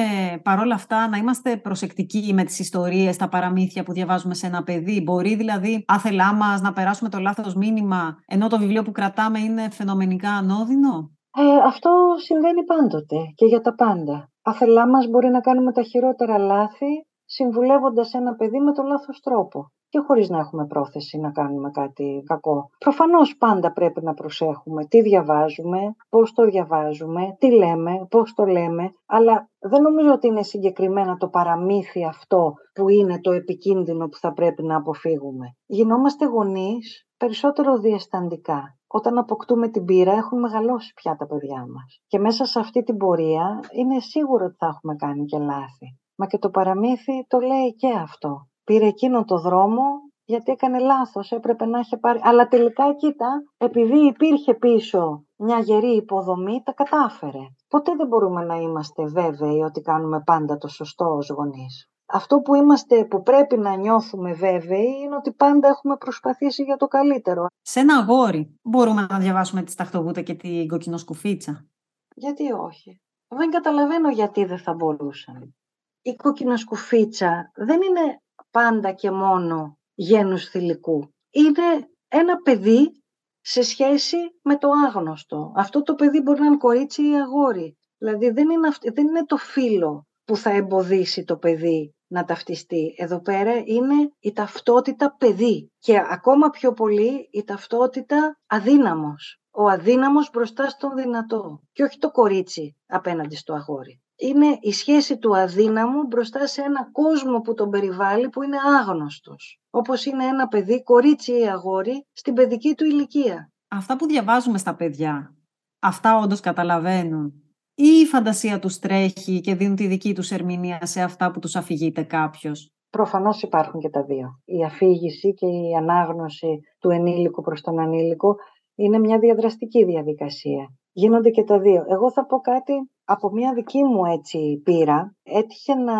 παρόλα 0.43 0.75
αυτά 0.75 1.09
να 1.09 1.17
είμαστε 1.17 1.57
προσεκτικοί 1.57 2.33
με 2.35 2.45
τις 2.45 2.59
ιστορίες, 2.59 3.17
τα 3.17 3.29
παραμύθια 3.29 3.83
που 3.83 3.93
διαβάζουμε 3.93 4.35
σε 4.35 4.47
ένα 4.47 4.63
παιδί. 4.63 5.01
Μπορεί 5.03 5.35
δηλαδή 5.35 5.85
άθελά 5.87 6.35
μας 6.35 6.61
να 6.61 6.73
περάσουμε 6.73 7.11
το 7.11 7.19
λάθος 7.19 7.55
μήνυμα, 7.55 8.17
ενώ 8.27 8.49
το 8.49 8.59
βιβλίο 8.59 8.83
που 8.83 8.93
κρατάμε 8.93 9.39
είναι 9.39 9.71
φαινομενικά 9.71 10.31
ανώδυνο; 10.31 11.11
Ε, 11.37 11.57
αυτό 11.67 11.91
συμβαίνει 12.17 12.65
πάντοτε 12.65 13.17
και 13.35 13.47
για 13.47 13.61
τα 13.61 13.75
πάντα. 13.75 14.31
Αφελά 14.43 14.89
μας 14.89 15.07
μπορεί 15.07 15.29
να 15.29 15.41
κάνουμε 15.41 15.73
τα 15.73 15.83
χειρότερα 15.83 16.39
λάθη 16.39 17.07
συμβουλεύοντας 17.25 18.15
ένα 18.15 18.35
παιδί 18.35 18.61
με 18.61 18.73
τον 18.73 18.87
λάθος 18.87 19.21
τρόπο 19.21 19.73
και 19.89 19.99
χωρίς 19.99 20.29
να 20.29 20.39
έχουμε 20.39 20.67
πρόθεση 20.67 21.19
να 21.19 21.31
κάνουμε 21.31 21.71
κάτι 21.71 22.23
κακό. 22.27 22.71
Προφανώς 22.79 23.37
πάντα 23.37 23.73
πρέπει 23.73 24.03
να 24.03 24.15
προσέχουμε 24.15 24.85
τι 24.85 25.03
διαβάζουμε, 25.03 25.79
πώς 26.09 26.33
το 26.33 26.45
διαβάζουμε, 26.45 27.37
τι 27.39 27.51
λέμε, 27.51 28.07
πώς 28.11 28.35
το 28.35 28.45
λέμε, 28.45 28.93
αλλά 29.07 29.49
δεν 29.59 29.83
νομίζω 29.83 30.13
ότι 30.13 30.27
είναι 30.27 30.43
συγκεκριμένα 30.43 31.17
το 31.17 31.29
παραμύθι 31.29 32.05
αυτό 32.05 32.55
που 32.75 32.89
είναι 32.89 33.21
το 33.21 33.33
επικίνδυνο 33.33 34.09
που 34.09 34.17
θα 34.17 34.33
πρέπει 34.33 34.63
να 34.63 34.77
αποφύγουμε. 34.77 35.57
Γινόμαστε 35.67 36.25
γονείς 36.27 37.07
περισσότερο 37.17 37.79
διαισθαντικά 37.79 38.77
όταν 38.93 39.19
αποκτούμε 39.19 39.69
την 39.69 39.85
πείρα 39.85 40.13
έχουν 40.13 40.39
μεγαλώσει 40.39 40.93
πια 40.95 41.17
τα 41.17 41.27
παιδιά 41.27 41.67
μας. 41.75 42.01
Και 42.07 42.19
μέσα 42.19 42.45
σε 42.45 42.59
αυτή 42.59 42.83
την 42.83 42.97
πορεία 42.97 43.61
είναι 43.73 44.01
σίγουρο 44.01 44.45
ότι 44.45 44.57
θα 44.59 44.67
έχουμε 44.67 44.95
κάνει 44.97 45.25
και 45.25 45.39
λάθη. 45.39 45.99
Μα 46.17 46.27
και 46.27 46.39
το 46.39 46.51
παραμύθι 46.51 47.27
το 47.29 47.39
λέει 47.39 47.75
και 47.77 47.89
αυτό. 47.89 48.47
Πήρε 48.65 48.87
εκείνο 48.87 49.25
το 49.25 49.39
δρόμο 49.39 49.83
γιατί 50.25 50.53
έκανε 50.53 50.79
λάθος, 50.79 51.31
έπρεπε 51.31 51.67
να 51.67 51.79
είχε 51.79 51.97
πάρει... 51.97 52.21
Αλλά 52.23 52.49
τελικά, 52.49 52.95
κοίτα, 52.95 53.43
επειδή 53.57 54.07
υπήρχε 54.07 54.55
πίσω 54.55 55.25
μια 55.37 55.59
γερή 55.59 55.97
υποδομή, 55.97 56.63
τα 56.65 56.73
κατάφερε. 56.73 57.45
Ποτέ 57.69 57.95
δεν 57.97 58.07
μπορούμε 58.07 58.45
να 58.45 58.55
είμαστε 58.57 59.07
βέβαιοι 59.07 59.61
ότι 59.61 59.81
κάνουμε 59.81 60.23
πάντα 60.25 60.57
το 60.57 60.69
σωστό 60.69 61.05
ως 61.05 61.31
γονείς 61.31 61.92
αυτό 62.13 62.41
που 62.41 62.55
είμαστε, 62.55 63.05
που 63.05 63.23
πρέπει 63.23 63.59
να 63.59 63.77
νιώθουμε 63.77 64.33
βέβαιοι, 64.33 64.97
είναι 65.03 65.17
ότι 65.17 65.33
πάντα 65.33 65.69
έχουμε 65.69 65.97
προσπαθήσει 65.97 66.63
για 66.63 66.77
το 66.77 66.87
καλύτερο. 66.87 67.47
Σε 67.61 67.81
ένα 67.81 67.97
αγόρι 67.97 68.59
μπορούμε 68.63 69.07
να 69.11 69.19
διαβάσουμε 69.19 69.63
τη 69.63 69.71
σταχτοβούτα 69.71 70.21
και 70.21 70.35
την 70.35 70.69
κοκκινοσκουφίτσα. 70.69 71.67
Γιατί 72.15 72.53
όχι; 72.53 73.01
Δεν 73.29 73.51
καταλαβαίνω 73.51 74.11
γιατί 74.11 74.45
δεν 74.45 74.59
θα 74.59 74.75
μπορούσαν. 74.75 75.55
Η 76.03 76.15
κοκκινοσκουφίτσα 76.15 77.51
δεν 77.55 77.83
είναι 77.83 78.21
πάντα 78.51 78.93
και 78.93 79.11
μόνο 79.11 79.79
γένους 79.95 80.49
θηλυκού. 80.49 81.15
Είναι 81.31 81.89
ένα 82.09 82.37
παιδί 82.37 83.03
σε 83.41 83.63
σχέση 83.63 84.17
με 84.43 84.57
το 84.57 84.69
άγνωστο. 84.87 85.53
Αυτό 85.57 85.83
το 85.83 85.95
παιδί 85.95 86.21
μπορεί 86.21 86.41
να 86.41 86.47
είναι 86.47 86.57
κορίτσι 86.57 87.03
ή 87.03 87.15
αγόρι. 87.15 87.77
Δηλαδή 87.99 88.31
δεν 88.31 88.51
είναι, 88.51 88.69
δεν 88.93 89.07
είναι 89.07 89.25
το 89.25 89.37
φίλο 89.37 90.07
που 90.25 90.37
θα 90.37 90.51
εμποδίσει 90.51 91.25
το 91.25 91.37
παιδί 91.37 91.95
να 92.13 92.25
ταυτιστεί. 92.25 92.95
Εδώ 92.97 93.21
πέρα 93.21 93.53
είναι 93.65 94.13
η 94.19 94.33
ταυτότητα 94.33 95.17
παιδί 95.19 95.73
και 95.79 96.03
ακόμα 96.11 96.51
πιο 96.51 96.73
πολύ 96.73 97.29
η 97.31 97.45
ταυτότητα 97.45 98.39
αδύναμος. 98.47 99.41
Ο 99.51 99.69
αδύναμος 99.69 100.31
μπροστά 100.33 100.69
στον 100.69 100.95
δυνατό 100.97 101.61
και 101.73 101.83
όχι 101.83 101.99
το 101.99 102.11
κορίτσι 102.11 102.77
απέναντι 102.87 103.37
στο 103.37 103.55
αγόρι. 103.55 104.03
Είναι 104.17 104.59
η 104.61 104.73
σχέση 104.73 105.19
του 105.19 105.37
αδύναμου 105.37 106.07
μπροστά 106.07 106.47
σε 106.47 106.63
ένα 106.63 106.89
κόσμο 106.93 107.41
που 107.41 107.55
τον 107.55 107.71
περιβάλλει 107.71 108.29
που 108.29 108.43
είναι 108.43 108.57
άγνωστος. 108.81 109.61
Όπως 109.71 110.05
είναι 110.05 110.25
ένα 110.25 110.49
παιδί, 110.49 110.83
κορίτσι 110.83 111.41
ή 111.41 111.49
αγόρι, 111.49 112.07
στην 112.13 112.35
παιδική 112.35 112.75
του 112.75 112.85
ηλικία. 112.85 113.53
Αυτά 113.69 113.97
που 113.97 114.07
διαβάζουμε 114.07 114.59
στα 114.59 114.75
παιδιά, 114.75 115.35
αυτά 115.79 116.19
όντως 116.19 116.41
καταλαβαίνουν 116.41 117.42
ή 117.75 117.89
η 118.03 118.07
φαντασία 118.07 118.59
τους 118.59 118.79
τρέχει 118.79 119.41
και 119.41 119.55
δίνουν 119.55 119.77
τη 119.77 119.87
δική 119.87 120.15
τους 120.15 120.31
ερμηνεία 120.31 120.79
σε 120.83 121.03
αυτά 121.03 121.31
που 121.31 121.39
τους 121.39 121.57
αφηγείται 121.57 122.03
κάποιος; 122.03 122.73
Προφανώς 122.91 123.43
υπάρχουν 123.43 123.81
και 123.81 123.89
τα 123.89 124.03
δύο. 124.03 124.41
Η 124.45 124.65
αφήγηση 124.65 125.35
και 125.35 125.47
η 125.47 125.75
ανάγνωση 125.79 126.61
του 126.79 126.91
ενήλικου 126.91 127.43
προς 127.43 127.61
τον 127.61 127.79
ανήλικο 127.81 128.37
είναι 128.75 128.99
μια 128.99 129.19
διαδραστική 129.19 129.85
διαδικασία. 129.85 130.67
Γίνονται 130.93 131.31
και 131.31 131.45
τα 131.45 131.59
δύο. 131.61 131.85
Εγώ 131.89 132.13
θα 132.13 132.27
πω 132.27 132.39
κάτι 132.39 132.73
από 133.05 133.31
μια 133.31 133.53
δική 133.55 133.85
μου 133.85 134.05
έτσι 134.05 134.61
πείρα. 134.65 135.17
Έτυχε 135.23 135.75
να 135.75 135.99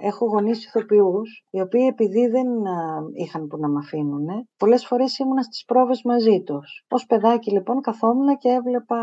έχω 0.00 0.26
γονείς 0.26 0.66
ηθοποιούς, 0.66 1.44
οι 1.50 1.60
οποίοι 1.60 1.86
επειδή 1.90 2.26
δεν 2.26 2.46
είχαν 3.14 3.46
που 3.46 3.56
να 3.56 3.68
με 3.68 3.78
αφήνουν, 3.78 4.26
πολλές 4.56 4.86
φορές 4.86 5.18
ήμουνα 5.18 5.42
στις 5.42 5.64
πρόβες 5.64 6.02
μαζί 6.04 6.42
τους. 6.42 6.84
Ως 6.88 7.06
παιδάκι 7.06 7.50
λοιπόν 7.50 7.80
καθόμουν 7.80 8.36
και 8.36 8.48
έβλεπα 8.48 8.98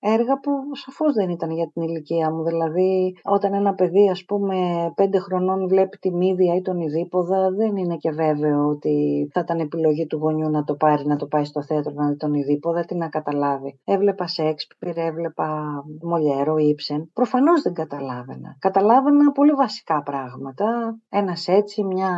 έργα 0.00 0.40
που 0.40 0.50
σαφώς 0.72 1.12
δεν 1.14 1.30
ήταν 1.30 1.50
για 1.50 1.70
την 1.72 1.82
ηλικία 1.82 2.30
μου. 2.30 2.44
Δηλαδή, 2.44 3.16
όταν 3.24 3.54
ένα 3.54 3.74
παιδί, 3.74 4.10
ας 4.10 4.24
πούμε, 4.24 4.56
πέντε 4.94 5.18
χρονών 5.18 5.68
βλέπει 5.68 5.98
τη 5.98 6.14
μύδια 6.14 6.54
ή 6.54 6.62
τον 6.62 6.80
Ιδίποδα, 6.80 7.50
δεν 7.50 7.76
είναι 7.76 7.96
και 7.96 8.10
βέβαιο 8.10 8.66
ότι 8.66 9.28
θα 9.32 9.40
ήταν 9.40 9.58
επιλογή 9.58 10.06
του 10.06 10.16
γονιού 10.16 10.50
να 10.50 10.64
το 10.64 10.74
πάρει, 10.74 11.06
να 11.06 11.16
το 11.16 11.26
πάει 11.26 11.44
στο 11.44 11.62
θέατρο 11.62 11.92
να 11.94 12.08
δει 12.08 12.16
τον 12.16 12.34
Ιδίποδα, 12.34 12.84
τι 12.84 12.94
να 12.94 13.08
καταλάβει. 13.08 13.80
Έβλεπα 13.84 14.26
Σέξπιρ, 14.26 14.98
έβλεπα 14.98 15.72
Μολιέρο, 16.02 16.56
Ήψεν. 16.56 17.10
Προφανώς 17.12 17.62
δεν 17.62 17.74
καταλάβαινα. 17.74 18.56
Καταλάβαινα 18.58 19.32
πολύ 19.32 19.52
βασικά 19.52 20.02
πράγματα. 20.02 20.98
Ένα 21.08 21.36
έτσι, 21.46 21.84
μια 21.84 22.10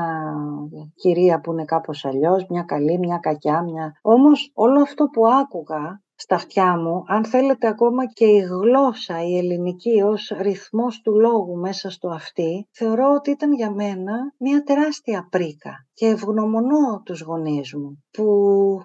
κυρία 0.95 1.41
που 1.41 1.53
είναι 1.53 1.65
κάπως 1.65 2.05
αλλιώς, 2.05 2.47
μια 2.49 2.63
καλή, 2.63 2.99
μια 2.99 3.19
κακιά, 3.19 3.63
μια... 3.63 3.93
Όμως 4.03 4.51
όλο 4.55 4.81
αυτό 4.81 5.05
που 5.05 5.27
άκουγα 5.27 6.01
στα 6.23 6.35
αυτιά 6.35 6.77
μου, 6.79 7.05
αν 7.07 7.25
θέλετε 7.25 7.67
ακόμα 7.67 8.07
και 8.07 8.25
η 8.25 8.39
γλώσσα, 8.39 9.25
η 9.25 9.37
ελληνική 9.37 10.03
ως 10.03 10.33
ρυθμός 10.41 11.01
του 11.01 11.21
λόγου 11.21 11.57
μέσα 11.57 11.91
στο 11.91 12.09
αυτή, 12.09 12.69
θεωρώ 12.73 13.13
ότι 13.15 13.31
ήταν 13.31 13.53
για 13.53 13.71
μένα 13.71 14.35
μια 14.39 14.63
τεράστια 14.63 15.29
πρίκα 15.31 15.87
και 15.95 16.07
ευγνωμονώ 16.07 17.03
τους 17.05 17.21
γονείς 17.21 17.75
μου 17.75 18.03
που 18.11 18.25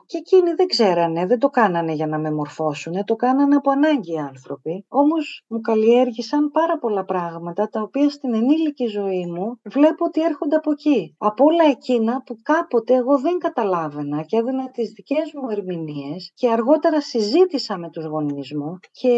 και 0.05 0.17
εκείνοι 0.17 0.53
δεν 0.53 0.67
ξέρανε, 0.67 1.25
δεν 1.25 1.39
το 1.39 1.49
κάνανε 1.49 1.93
για 1.93 2.07
να 2.07 2.19
με 2.19 2.31
μορφώσουν, 2.31 2.93
το 3.05 3.15
κάνανε 3.15 3.55
από 3.55 3.71
ανάγκη 3.71 4.13
οι 4.13 4.17
άνθρωποι. 4.17 4.85
Όμως 4.87 5.43
μου 5.47 5.61
καλλιέργησαν 5.61 6.51
πάρα 6.51 6.77
πολλά 6.77 7.05
πράγματα 7.05 7.69
τα 7.69 7.81
οποία 7.81 8.09
στην 8.09 8.33
ενήλικη 8.33 8.85
ζωή 8.85 9.25
μου 9.25 9.59
βλέπω 9.63 10.05
ότι 10.05 10.21
έρχονται 10.21 10.55
από 10.55 10.71
εκεί. 10.71 11.15
Από 11.17 11.43
όλα 11.45 11.65
εκείνα 11.69 12.23
που 12.25 12.37
κάποτε 12.43 12.93
εγώ 12.93 13.19
δεν 13.19 13.37
καταλάβαινα 13.37 14.23
και 14.23 14.37
έδινα 14.37 14.69
τις 14.69 14.91
δικές 14.91 15.31
μου 15.33 15.49
ερμηνείες 15.49 16.31
και 16.33 16.49
αργότερα 16.49 17.01
συζήτησα 17.01 17.77
με 17.77 17.89
τους 17.89 18.05
γονείς 18.05 18.53
μου 18.55 18.79
και 18.91 19.13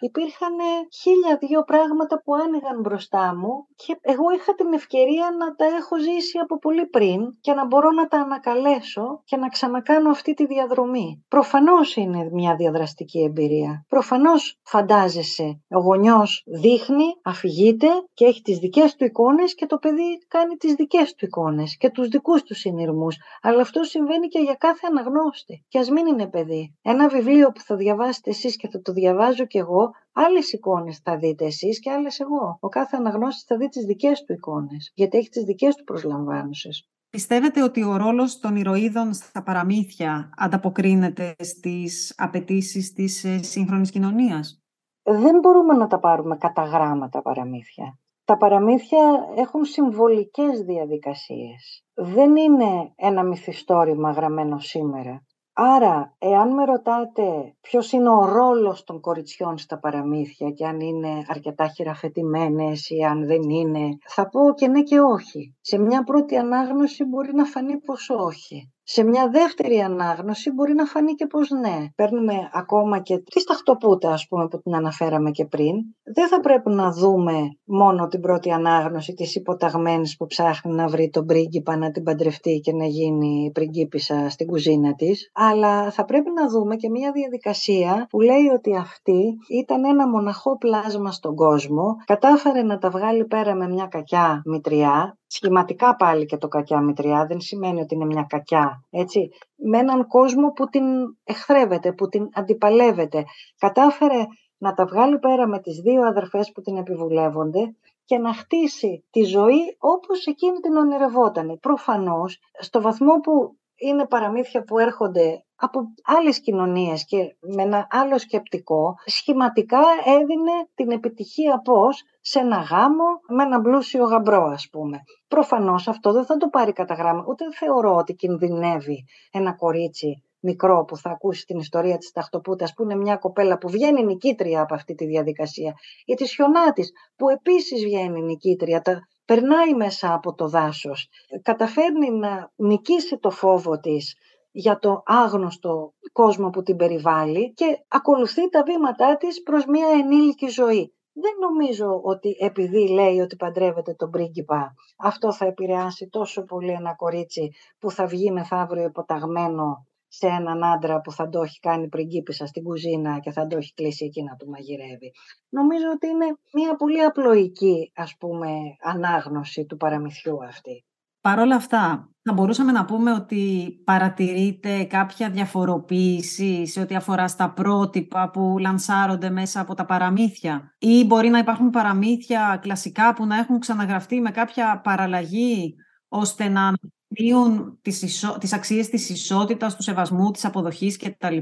υπήρχαν 0.00 0.56
χίλια 1.00 1.36
δύο 1.40 1.62
πράγματα 1.62 2.22
που 2.22 2.34
άνοιγαν 2.34 2.80
μπροστά 2.80 3.34
μου 3.36 3.66
και 3.74 3.98
εγώ 4.00 4.30
είχα 4.36 4.54
την 4.54 4.72
ευκαιρία 4.72 5.26
να 5.38 5.54
τα 5.54 5.64
έχω 5.64 5.98
ζήσει 5.98 6.38
από 6.38 6.58
πολύ 6.58 6.86
πριν 6.86 7.21
και 7.40 7.52
να 7.52 7.66
μπορώ 7.66 7.90
να 7.90 8.08
τα 8.08 8.20
ανακαλέσω 8.20 9.22
και 9.24 9.36
να 9.36 9.48
ξανακάνω 9.48 10.10
αυτή 10.10 10.34
τη 10.34 10.46
διαδρομή. 10.46 11.24
Προφανώς 11.28 11.96
είναι 11.96 12.28
μια 12.32 12.54
διαδραστική 12.56 13.22
εμπειρία. 13.22 13.84
Προφανώς 13.88 14.58
φαντάζεσαι, 14.62 15.62
ο 15.68 15.78
γονιός 15.78 16.42
δείχνει, 16.46 17.04
αφηγείται 17.22 17.88
και 18.14 18.24
έχει 18.24 18.42
τις 18.42 18.58
δικές 18.58 18.94
του 18.94 19.04
εικόνες 19.04 19.54
και 19.54 19.66
το 19.66 19.78
παιδί 19.78 20.18
κάνει 20.28 20.56
τις 20.56 20.74
δικές 20.74 21.14
του 21.14 21.24
εικόνες 21.24 21.76
και 21.76 21.90
τους 21.90 22.08
δικούς 22.08 22.42
του 22.42 22.54
συνειρμούς. 22.54 23.16
Αλλά 23.42 23.60
αυτό 23.60 23.82
συμβαίνει 23.82 24.28
και 24.28 24.38
για 24.38 24.54
κάθε 24.54 24.86
αναγνώστη. 24.90 25.64
Και 25.68 25.78
ας 25.78 25.90
μην 25.90 26.06
είναι 26.06 26.26
παιδί. 26.26 26.74
Ένα 26.82 27.08
βιβλίο 27.08 27.50
που 27.52 27.60
θα 27.60 27.76
διαβάσετε 27.76 28.30
εσείς 28.30 28.56
και 28.56 28.68
θα 28.68 28.80
το 28.80 28.92
διαβάζω 28.92 29.46
κι 29.46 29.58
εγώ, 29.58 29.90
άλλες 30.12 30.52
εικόνες 30.52 30.98
θα 30.98 31.16
δείτε 31.16 31.44
εσείς 31.44 31.80
και 31.80 31.90
άλλες 31.90 32.20
εγώ. 32.20 32.56
Ο 32.60 32.68
κάθε 32.68 32.96
αναγνώστης 32.96 33.44
θα 33.44 33.56
δει 33.56 33.68
τις 33.68 33.84
δικές 33.84 34.24
του 34.24 34.32
εικόνες, 34.32 34.92
γιατί 34.94 35.18
έχει 35.18 35.28
τις 35.28 35.44
δικές 35.44 35.74
του 35.74 35.84
προσλαμβάνωσες. 35.84 36.88
Πιστεύετε 37.16 37.62
ότι 37.62 37.82
ο 37.84 37.96
ρόλος 37.96 38.38
των 38.38 38.56
ηρωίδων 38.56 39.12
στα 39.12 39.42
παραμύθια 39.42 40.30
ανταποκρίνεται 40.36 41.34
στις 41.38 42.14
απαιτήσεις 42.16 42.92
της 42.92 43.24
ε, 43.24 43.42
σύγχρονης 43.42 43.90
κοινωνίας; 43.90 44.62
Δεν 45.02 45.38
μπορούμε 45.38 45.74
να 45.74 45.86
τα 45.86 45.98
πάρουμε 45.98 46.36
κατά 46.36 46.62
γράμμα 46.62 47.08
τα 47.08 47.22
παραμύθια. 47.22 47.98
Τα 48.24 48.36
παραμύθια 48.36 49.28
έχουν 49.36 49.64
συμβολικές 49.64 50.60
διαδικασίες. 50.60 51.84
Δεν 51.94 52.36
είναι 52.36 52.92
ένα 52.96 53.22
μυθιστόρημα 53.22 54.10
γραμμένο 54.10 54.58
σήμερα. 54.58 55.22
Άρα, 55.54 56.14
εάν 56.18 56.54
με 56.54 56.64
ρωτάτε 56.64 57.54
ποιος 57.60 57.92
είναι 57.92 58.08
ο 58.08 58.24
ρόλος 58.24 58.84
των 58.84 59.00
κοριτσιών 59.00 59.58
στα 59.58 59.78
παραμύθια 59.78 60.50
και 60.50 60.66
αν 60.66 60.80
είναι 60.80 61.24
αρκετά 61.28 61.68
χειραφετημένες 61.68 62.90
ή 62.90 63.02
αν 63.02 63.26
δεν 63.26 63.42
είναι, 63.42 63.98
θα 64.06 64.28
πω 64.28 64.40
και 64.54 64.68
ναι 64.68 64.82
και 64.82 65.00
όχι. 65.00 65.54
Σε 65.60 65.78
μια 65.78 66.04
πρώτη 66.04 66.36
ανάγνωση 66.36 67.04
μπορεί 67.04 67.34
να 67.34 67.44
φανεί 67.44 67.80
πως 67.80 68.10
όχι. 68.10 68.72
Σε 68.84 69.04
μια 69.04 69.28
δεύτερη 69.28 69.78
ανάγνωση 69.78 70.50
μπορεί 70.50 70.74
να 70.74 70.84
φανεί 70.84 71.14
και 71.14 71.26
πως 71.26 71.50
ναι. 71.50 71.86
Παίρνουμε 71.94 72.34
ακόμα 72.52 73.00
και 73.00 73.18
τη 73.18 73.44
ταχτοπούτα 73.44 74.12
ας 74.12 74.26
πούμε 74.28 74.48
που 74.48 74.60
την 74.60 74.74
αναφέραμε 74.74 75.30
και 75.30 75.44
πριν. 75.44 75.74
Δεν 76.02 76.28
θα 76.28 76.40
πρέπει 76.40 76.70
να 76.70 76.92
δούμε 76.92 77.32
μόνο 77.64 78.06
την 78.06 78.20
πρώτη 78.20 78.50
ανάγνωση 78.50 79.14
της 79.14 79.34
υποταγμένης 79.34 80.16
που 80.16 80.26
ψάχνει 80.26 80.72
να 80.74 80.86
βρει 80.88 81.10
τον 81.10 81.26
πρίγκιπα 81.26 81.76
να 81.76 81.90
την 81.90 82.02
παντρευτεί 82.02 82.60
και 82.60 82.72
να 82.72 82.84
γίνει 82.84 83.50
πριγκίπισσα 83.54 84.28
στην 84.28 84.46
κουζίνα 84.46 84.94
της. 84.94 85.30
Αλλά 85.34 85.90
θα 85.90 86.04
πρέπει 86.04 86.30
να 86.30 86.48
δούμε 86.48 86.76
και 86.76 86.90
μια 86.90 87.12
διαδικασία 87.12 88.06
που 88.10 88.20
λέει 88.20 88.48
ότι 88.54 88.76
αυτή 88.76 89.38
ήταν 89.48 89.84
ένα 89.84 90.08
μοναχό 90.08 90.58
πλάσμα 90.58 91.12
στον 91.12 91.34
κόσμο, 91.34 91.96
κατάφερε 92.04 92.62
να 92.62 92.78
τα 92.78 92.90
βγάλει 92.90 93.24
πέρα 93.24 93.54
με 93.54 93.68
μια 93.68 93.86
κακιά 93.86 94.42
μητριά, 94.44 95.16
σχηματικά 95.34 95.96
πάλι 95.96 96.26
και 96.26 96.36
το 96.36 96.48
κακιά 96.48 96.80
μητριά, 96.80 97.26
δεν 97.26 97.40
σημαίνει 97.40 97.80
ότι 97.80 97.94
είναι 97.94 98.04
μια 98.04 98.26
κακιά, 98.28 98.84
έτσι. 98.90 99.30
Με 99.56 99.78
έναν 99.78 100.06
κόσμο 100.06 100.52
που 100.52 100.68
την 100.68 100.84
εχθρεύεται, 101.24 101.92
που 101.92 102.08
την 102.08 102.28
αντιπαλεύεται. 102.32 103.24
Κατάφερε 103.58 104.26
να 104.58 104.74
τα 104.74 104.86
βγάλει 104.86 105.18
πέρα 105.18 105.46
με 105.46 105.60
τις 105.60 105.80
δύο 105.80 106.02
αδερφές 106.02 106.52
που 106.52 106.60
την 106.60 106.76
επιβουλεύονται 106.76 107.76
και 108.04 108.18
να 108.18 108.34
χτίσει 108.34 109.04
τη 109.10 109.22
ζωή 109.22 109.76
όπως 109.78 110.26
εκείνη 110.26 110.58
την 110.58 110.76
ονειρευόταν. 110.76 111.58
Προφανώς, 111.60 112.38
στο 112.58 112.80
βαθμό 112.80 113.20
που 113.20 113.56
είναι 113.88 114.06
παραμύθια 114.06 114.62
που 114.62 114.78
έρχονται 114.78 115.44
από 115.56 115.80
άλλες 116.02 116.40
κοινωνίες 116.40 117.04
και 117.04 117.36
με 117.40 117.62
ένα 117.62 117.86
άλλο 117.90 118.18
σκεπτικό, 118.18 118.94
σχηματικά 119.04 119.80
έδινε 120.04 120.52
την 120.74 120.90
επιτυχία 120.90 121.60
πώς 121.64 122.02
σε 122.20 122.38
ένα 122.38 122.56
γάμο 122.56 123.04
με 123.28 123.42
ένα 123.42 123.60
πλούσιο 123.60 124.04
γαμπρό 124.04 124.44
ας 124.44 124.68
πούμε. 124.72 124.98
Προφανώς 125.28 125.88
αυτό 125.88 126.12
δεν 126.12 126.24
θα 126.24 126.36
το 126.36 126.48
πάρει 126.48 126.72
κατά 126.72 126.94
γράμμα, 126.94 127.24
ούτε 127.28 127.44
θεωρώ 127.52 127.96
ότι 127.96 128.14
κινδυνεύει 128.14 129.04
ένα 129.30 129.54
κορίτσι 129.54 130.22
μικρό 130.42 130.84
που 130.84 130.96
θα 130.96 131.10
ακούσει 131.10 131.44
την 131.44 131.58
ιστορία 131.58 131.98
της 131.98 132.10
Ταχτοπούτας 132.10 132.74
που 132.74 132.82
είναι 132.82 132.96
μια 132.96 133.16
κοπέλα 133.16 133.58
που 133.58 133.68
βγαίνει 133.68 134.04
νικήτρια 134.04 134.60
από 134.60 134.74
αυτή 134.74 134.94
τη 134.94 135.06
διαδικασία 135.06 135.72
ή 136.04 136.14
της 136.14 136.34
Χιονάτης 136.34 136.90
που 137.16 137.28
επίσης 137.28 137.84
βγαίνει 137.84 138.22
νικήτρια, 138.22 138.80
τα, 138.80 139.00
περνάει 139.24 139.74
μέσα 139.74 140.14
από 140.14 140.34
το 140.34 140.48
δάσος, 140.48 141.08
καταφέρνει 141.42 142.10
να 142.10 142.52
νικήσει 142.56 143.18
το 143.18 143.30
φόβο 143.30 143.80
της 143.80 144.16
για 144.50 144.78
το 144.78 145.02
άγνωστο 145.06 145.94
κόσμο 146.12 146.50
που 146.50 146.62
την 146.62 146.76
περιβάλλει 146.76 147.52
και 147.52 147.84
ακολουθεί 147.88 148.48
τα 148.48 148.62
βήματά 148.62 149.16
της 149.16 149.42
προς 149.42 149.64
μια 149.66 149.86
ενήλικη 149.88 150.48
ζωή. 150.48 150.94
Δεν 151.12 151.32
νομίζω 151.40 152.00
ότι 152.02 152.36
επειδή 152.40 152.88
λέει 152.88 153.20
ότι 153.20 153.36
παντρεύεται 153.36 153.94
τον 153.94 154.10
πρίγκιπα, 154.10 154.74
αυτό 154.98 155.32
θα 155.32 155.46
επηρεάσει 155.46 156.08
τόσο 156.08 156.44
πολύ 156.44 156.70
ένα 156.70 156.94
κορίτσι 156.94 157.50
που 157.78 157.90
θα 157.90 158.06
βγει 158.06 158.30
μεθαύριο 158.30 158.84
υποταγμένο 158.84 159.86
σε 160.14 160.26
έναν 160.26 160.64
άντρα 160.64 161.00
που 161.00 161.12
θα 161.12 161.28
το 161.28 161.42
έχει 161.42 161.58
κάνει 161.60 161.88
πριγκίπισσα 161.88 162.46
στην 162.46 162.62
κουζίνα 162.62 163.18
και 163.18 163.30
θα 163.30 163.46
το 163.46 163.56
έχει 163.56 163.72
κλείσει 163.74 164.04
εκεί 164.04 164.22
να 164.22 164.36
του 164.36 164.48
μαγειρεύει. 164.48 165.12
Νομίζω 165.48 165.84
ότι 165.94 166.06
είναι 166.06 166.26
μια 166.52 166.76
πολύ 166.76 167.02
απλοϊκή, 167.02 167.92
ας 167.94 168.16
πούμε, 168.18 168.48
ανάγνωση 168.82 169.66
του 169.66 169.76
παραμυθιού 169.76 170.44
αυτή. 170.44 170.84
Παρ' 171.20 171.38
όλα 171.38 171.54
αυτά, 171.56 172.10
θα 172.22 172.32
μπορούσαμε 172.32 172.72
να 172.72 172.84
πούμε 172.84 173.12
ότι 173.12 173.72
παρατηρείται 173.84 174.84
κάποια 174.84 175.30
διαφοροποίηση 175.30 176.66
σε 176.66 176.80
ό,τι 176.80 176.94
αφορά 176.94 177.28
στα 177.28 177.50
πρότυπα 177.52 178.30
που 178.30 178.56
λανσάρονται 178.58 179.30
μέσα 179.30 179.60
από 179.60 179.74
τα 179.74 179.84
παραμύθια; 179.84 180.74
Ή 180.78 181.04
μπορεί 181.04 181.28
να 181.28 181.38
υπάρχουν 181.38 181.70
παραμύθια 181.70 182.58
κλασικά 182.62 183.14
που 183.14 183.26
να 183.26 183.36
έχουν 183.38 183.58
ξαναγραφτεί 183.58 184.20
με 184.20 184.30
κάποια 184.30 184.80
παραλλαγή 184.84 185.74
ώστε 186.08 186.48
να 186.48 186.72
αναπτύουν 187.12 187.78
τις, 187.82 188.02
ισο... 188.02 188.38
τις 188.38 188.52
αξίες 188.52 188.88
της 188.88 189.10
ισότητας, 189.10 189.76
του 189.76 189.82
σεβασμού, 189.82 190.30
της 190.30 190.44
αποδοχής 190.44 190.96
κτλ. 190.96 191.36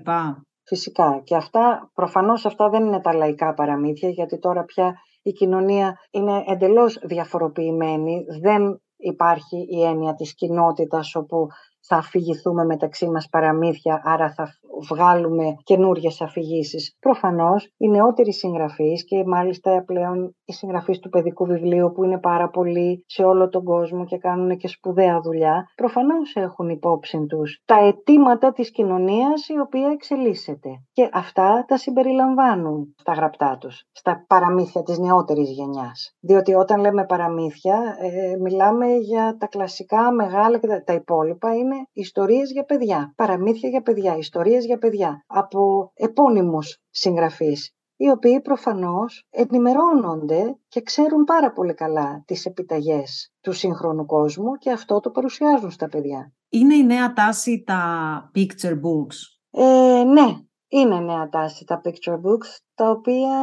Φυσικά. 0.63 1.21
Και 1.25 1.37
αυτά, 1.37 1.91
προφανώς 1.95 2.47
αυτά 2.47 2.69
δεν 2.69 2.85
είναι 2.85 3.01
τα 3.01 3.15
λαϊκά 3.15 3.55
παραμύθια, 3.55 4.09
γιατί 4.09 4.39
τώρα 4.39 4.65
πια 4.65 4.95
η 5.23 5.33
κοινωνία 5.33 5.99
είναι 6.11 6.45
εντελώς 6.47 6.99
διαφοροποιημένη. 7.03 8.25
Δεν 8.41 8.81
υπάρχει 8.97 9.67
η 9.69 9.83
έννοια 9.83 10.15
της 10.15 10.35
κοινότητας 10.35 11.15
όπου 11.15 11.47
θα 11.87 11.97
αφηγηθούμε 11.97 12.65
μεταξύ 12.65 13.11
μας 13.11 13.29
παραμύθια, 13.31 14.01
άρα 14.05 14.33
θα 14.33 14.49
βγάλουμε 14.91 15.55
καινούριες 15.63 16.21
αφηγήσεις. 16.21 16.97
Προφανώς, 17.01 17.73
οι 17.77 17.89
νεότεροι 17.89 18.33
συγγραφείς 18.33 19.05
και 19.05 19.25
μάλιστα 19.27 19.83
πλέον 19.87 20.37
οι 20.45 20.53
συγγραφείς 20.53 20.99
του 20.99 21.09
παιδικού 21.09 21.45
βιβλίου 21.45 21.93
που 21.93 22.05
είναι 22.05 22.19
πάρα 22.19 22.49
πολλοί 22.49 23.05
σε 23.07 23.23
όλο 23.23 23.49
τον 23.49 23.65
κόσμο 23.65 24.05
και 24.05 24.19
κάνουν 24.19 24.57
και 24.57 24.69
σπουδαία 24.69 25.21
δουλειά, 25.21 25.65
προφανώς 25.75 26.35
έχουν 26.35 26.69
υπόψη 26.69 27.27
τους 27.27 27.63
τα 27.65 27.77
αιτήματα 27.87 28.53
της 28.53 28.71
κοινωνίας 28.71 29.49
η 29.49 29.59
οποία 29.59 29.89
εξελίσσεται. 29.89 30.69
Και 30.93 31.09
αυτά 31.13 31.65
τα 31.69 31.77
συμπεριλαμβάνουν 31.77 32.95
στα 32.99 33.13
γραπτά 33.13 33.57
τους, 33.61 33.85
στα 33.93 34.25
παραμύθια 34.27 34.83
της 34.83 34.99
νεότερης 34.99 35.51
γενιάς. 35.51 36.17
Διότι 36.21 36.55
όταν 36.55 36.81
λέμε 36.81 37.05
παραμύθια, 37.05 37.97
ε, 38.01 38.37
μιλάμε 38.37 38.87
για 38.87 39.37
τα 39.39 39.47
κλασικά 39.47 40.13
μεγάλα 40.13 40.59
και 40.59 40.67
τα, 40.67 40.83
τα 40.85 40.93
υπόλοιπα 40.93 41.55
είναι 41.55 41.70
ιστορίες 41.93 42.51
για 42.53 42.65
παιδιά, 42.65 43.13
παραμύθια 43.17 43.69
για 43.69 43.83
παιδιά, 43.83 44.17
ιστορίες 44.17 44.65
για 44.65 44.79
παιδιά 44.79 45.25
από 45.27 45.93
επώνυμους 45.95 46.79
συγγραφείς 46.91 47.75
οι 48.01 48.11
οποίοι 48.11 48.41
προφανώς 48.41 49.27
ενημερώνονται 49.31 50.59
και 50.69 50.83
ξέρουν 50.83 51.25
πάρα 51.25 51.53
πολύ 51.53 51.75
καλά 51.75 52.23
τις 52.27 52.45
επιταγές 52.45 53.33
του 53.41 53.53
σύγχρονου 53.53 54.07
κόσμου 54.07 54.55
και 54.55 54.71
αυτό 54.71 55.01
το 55.01 55.11
παρουσιάζουν 55.11 55.71
στα 55.71 55.89
παιδιά. 55.89 56.33
Είναι 56.49 56.75
η 56.75 56.85
νέα 56.85 57.13
τάση 57.13 57.63
τα 57.67 58.31
picture 58.35 58.73
books; 58.73 59.17
Ε, 59.51 60.03
ναι, 60.05 60.37
είναι 60.69 61.01
νέα 61.01 61.29
τάση 61.29 61.65
τα 61.65 61.81
picture 61.85 62.15
books, 62.15 62.59
τα 62.81 62.91
οποία 62.91 63.37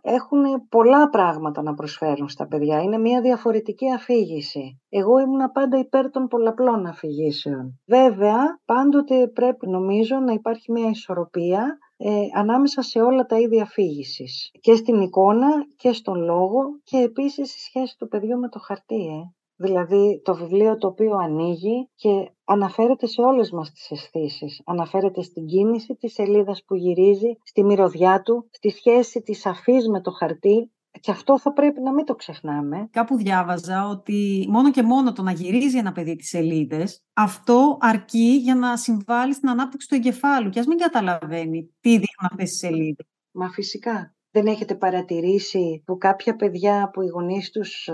έχουν 0.00 0.68
πολλά 0.68 1.08
πράγματα 1.08 1.62
να 1.62 1.74
προσφέρουν 1.74 2.28
στα 2.28 2.46
παιδιά. 2.46 2.82
Είναι 2.82 2.98
μια 2.98 3.20
διαφορετική 3.20 3.92
αφήγηση. 3.92 4.80
Εγώ 4.88 5.18
ήμουν 5.18 5.52
πάντα 5.52 5.78
υπέρ 5.78 6.10
των 6.10 6.26
πολλαπλών 6.26 6.86
αφηγήσεων. 6.86 7.80
Βέβαια, 7.86 8.60
πάντοτε 8.64 9.28
πρέπει 9.28 9.68
νομίζω 9.68 10.16
να 10.18 10.32
υπάρχει 10.32 10.72
μια 10.72 10.88
ισορροπία 10.88 11.78
ε, 11.96 12.10
ανάμεσα 12.34 12.82
σε 12.82 13.00
όλα 13.00 13.26
τα 13.26 13.38
είδη 13.38 13.60
αφήγησης. 13.60 14.50
Και 14.60 14.74
στην 14.74 15.00
εικόνα 15.00 15.48
και 15.76 15.92
στον 15.92 16.24
λόγο 16.24 16.60
και 16.84 16.96
επίσης 16.96 17.54
η 17.54 17.58
σχέση 17.58 17.96
του 17.98 18.08
παιδιού 18.08 18.38
με 18.38 18.48
το 18.48 18.58
χαρτί. 18.58 19.06
Ε. 19.06 19.33
Δηλαδή 19.56 20.20
το 20.24 20.34
βιβλίο 20.34 20.78
το 20.78 20.86
οποίο 20.86 21.16
ανοίγει 21.16 21.90
και 21.94 22.32
αναφέρεται 22.44 23.06
σε 23.06 23.20
όλες 23.20 23.50
μας 23.50 23.72
τις 23.72 23.90
αισθήσεις. 23.90 24.62
Αναφέρεται 24.64 25.22
στην 25.22 25.46
κίνηση 25.46 25.94
της 25.94 26.12
σελίδας 26.12 26.64
που 26.66 26.74
γυρίζει, 26.74 27.36
στη 27.42 27.64
μυρωδιά 27.64 28.22
του, 28.22 28.48
στη 28.50 28.70
σχέση 28.70 29.20
της 29.22 29.46
αφής 29.46 29.88
με 29.88 30.00
το 30.00 30.10
χαρτί. 30.10 30.68
Και 31.00 31.10
αυτό 31.10 31.38
θα 31.38 31.52
πρέπει 31.52 31.80
να 31.80 31.92
μην 31.92 32.04
το 32.04 32.14
ξεχνάμε. 32.14 32.88
Κάπου 32.90 33.16
διάβαζα 33.16 33.88
ότι 33.88 34.46
μόνο 34.48 34.70
και 34.70 34.82
μόνο 34.82 35.12
το 35.12 35.22
να 35.22 35.32
γυρίζει 35.32 35.78
ένα 35.78 35.92
παιδί 35.92 36.16
τις 36.16 36.28
σελίδες, 36.28 37.02
αυτό 37.12 37.76
αρκεί 37.80 38.38
για 38.42 38.54
να 38.54 38.76
συμβάλλει 38.76 39.34
στην 39.34 39.48
ανάπτυξη 39.48 39.88
του 39.88 39.94
εγκεφάλου. 39.94 40.50
Και 40.50 40.60
ας 40.60 40.66
μην 40.66 40.78
καταλαβαίνει 40.78 41.74
τι 41.80 41.90
δείχνουν 41.90 42.28
αυτές 42.30 42.48
τις 42.50 42.58
σελίδες. 42.58 43.06
Μα 43.30 43.48
φυσικά. 43.48 44.13
Δεν 44.36 44.46
έχετε 44.46 44.74
παρατηρήσει 44.74 45.82
που 45.86 45.98
κάποια 45.98 46.36
παιδιά 46.36 46.90
που 46.92 47.02
οι 47.02 47.06
γονείς 47.06 47.50
τους 47.50 47.88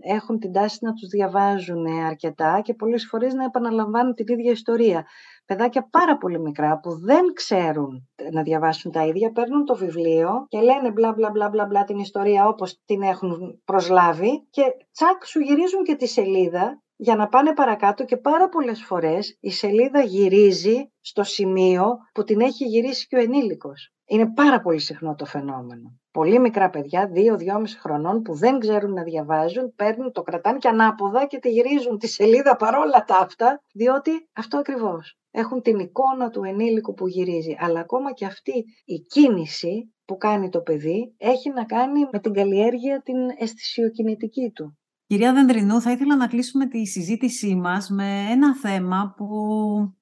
έχουν 0.00 0.38
την 0.38 0.52
τάση 0.52 0.78
να 0.80 0.92
τους 0.92 1.08
διαβάζουν 1.08 1.86
αρκετά 1.86 2.60
και 2.64 2.74
πολλές 2.74 3.06
φορές 3.10 3.34
να 3.34 3.44
επαναλαμβάνουν 3.44 4.14
την 4.14 4.26
ίδια 4.28 4.50
ιστορία. 4.50 5.06
Παιδάκια 5.46 5.88
πάρα 5.90 6.18
πολύ 6.18 6.40
μικρά 6.40 6.80
που 6.80 6.98
δεν 6.98 7.32
ξέρουν 7.32 8.08
να 8.32 8.42
διαβάσουν 8.42 8.92
τα 8.92 9.06
ίδια, 9.06 9.32
παίρνουν 9.32 9.64
το 9.64 9.76
βιβλίο 9.76 10.46
και 10.48 10.60
λένε 10.60 10.90
μπλα 10.90 11.12
μπλα 11.12 11.30
μπλα 11.30 11.48
μπλα, 11.48 11.66
μπλα 11.66 11.84
την 11.84 11.98
ιστορία 11.98 12.48
όπως 12.48 12.80
την 12.84 13.02
έχουν 13.02 13.62
προσλάβει 13.64 14.46
και 14.50 14.62
τσακ 14.92 15.24
σου 15.24 15.40
γυρίζουν 15.40 15.84
και 15.84 15.94
τη 15.94 16.06
σελίδα 16.06 16.82
για 16.96 17.16
να 17.16 17.28
πάνε 17.28 17.54
παρακάτω 17.54 18.04
και 18.04 18.16
πάρα 18.16 18.48
πολλές 18.48 18.84
φορές 18.84 19.36
η 19.40 19.50
σελίδα 19.50 20.00
γυρίζει 20.00 20.92
στο 21.00 21.22
σημείο 21.22 21.96
που 22.12 22.24
την 22.24 22.40
έχει 22.40 22.64
γυρίσει 22.64 23.06
και 23.06 23.16
ο 23.16 23.20
ενήλικος. 23.20 23.92
Είναι 24.10 24.32
πάρα 24.34 24.60
πολύ 24.60 24.78
συχνό 24.78 25.14
το 25.14 25.24
φαινόμενο. 25.24 25.98
Πολύ 26.10 26.38
μικρά 26.38 26.70
παιδιά, 26.70 27.10
2-2,5 27.14 27.78
χρονών, 27.80 28.22
που 28.22 28.34
δεν 28.34 28.58
ξέρουν 28.58 28.92
να 28.92 29.02
διαβάζουν, 29.02 29.74
παίρνουν, 29.74 30.12
το 30.12 30.22
κρατάνε 30.22 30.58
και 30.58 30.68
ανάποδα 30.68 31.26
και 31.26 31.38
τη 31.38 31.50
γυρίζουν 31.50 31.98
τη 31.98 32.06
σελίδα 32.06 32.56
παρόλα 32.56 33.04
τα 33.04 33.16
αυτά, 33.16 33.62
διότι 33.74 34.10
αυτό 34.32 34.58
ακριβώς. 34.58 35.18
Έχουν 35.30 35.62
την 35.62 35.78
εικόνα 35.78 36.30
του 36.30 36.42
ενήλικου 36.44 36.94
που 36.94 37.08
γυρίζει. 37.08 37.56
Αλλά 37.58 37.80
ακόμα 37.80 38.12
και 38.12 38.26
αυτή 38.26 38.64
η 38.84 38.98
κίνηση 38.98 39.94
που 40.04 40.16
κάνει 40.16 40.48
το 40.48 40.60
παιδί 40.60 41.14
έχει 41.16 41.50
να 41.50 41.64
κάνει 41.64 42.00
με 42.12 42.18
την 42.18 42.32
καλλιέργεια 42.32 43.02
την 43.02 43.16
αισθησιοκινητική 43.38 44.50
του. 44.54 44.78
Κυρία 45.06 45.32
Δεντρινού, 45.32 45.80
θα 45.80 45.90
ήθελα 45.90 46.16
να 46.16 46.26
κλείσουμε 46.26 46.66
τη 46.66 46.86
συζήτησή 46.86 47.54
μας 47.54 47.88
με 47.88 48.26
ένα 48.30 48.56
θέμα 48.56 49.14
που 49.16 49.26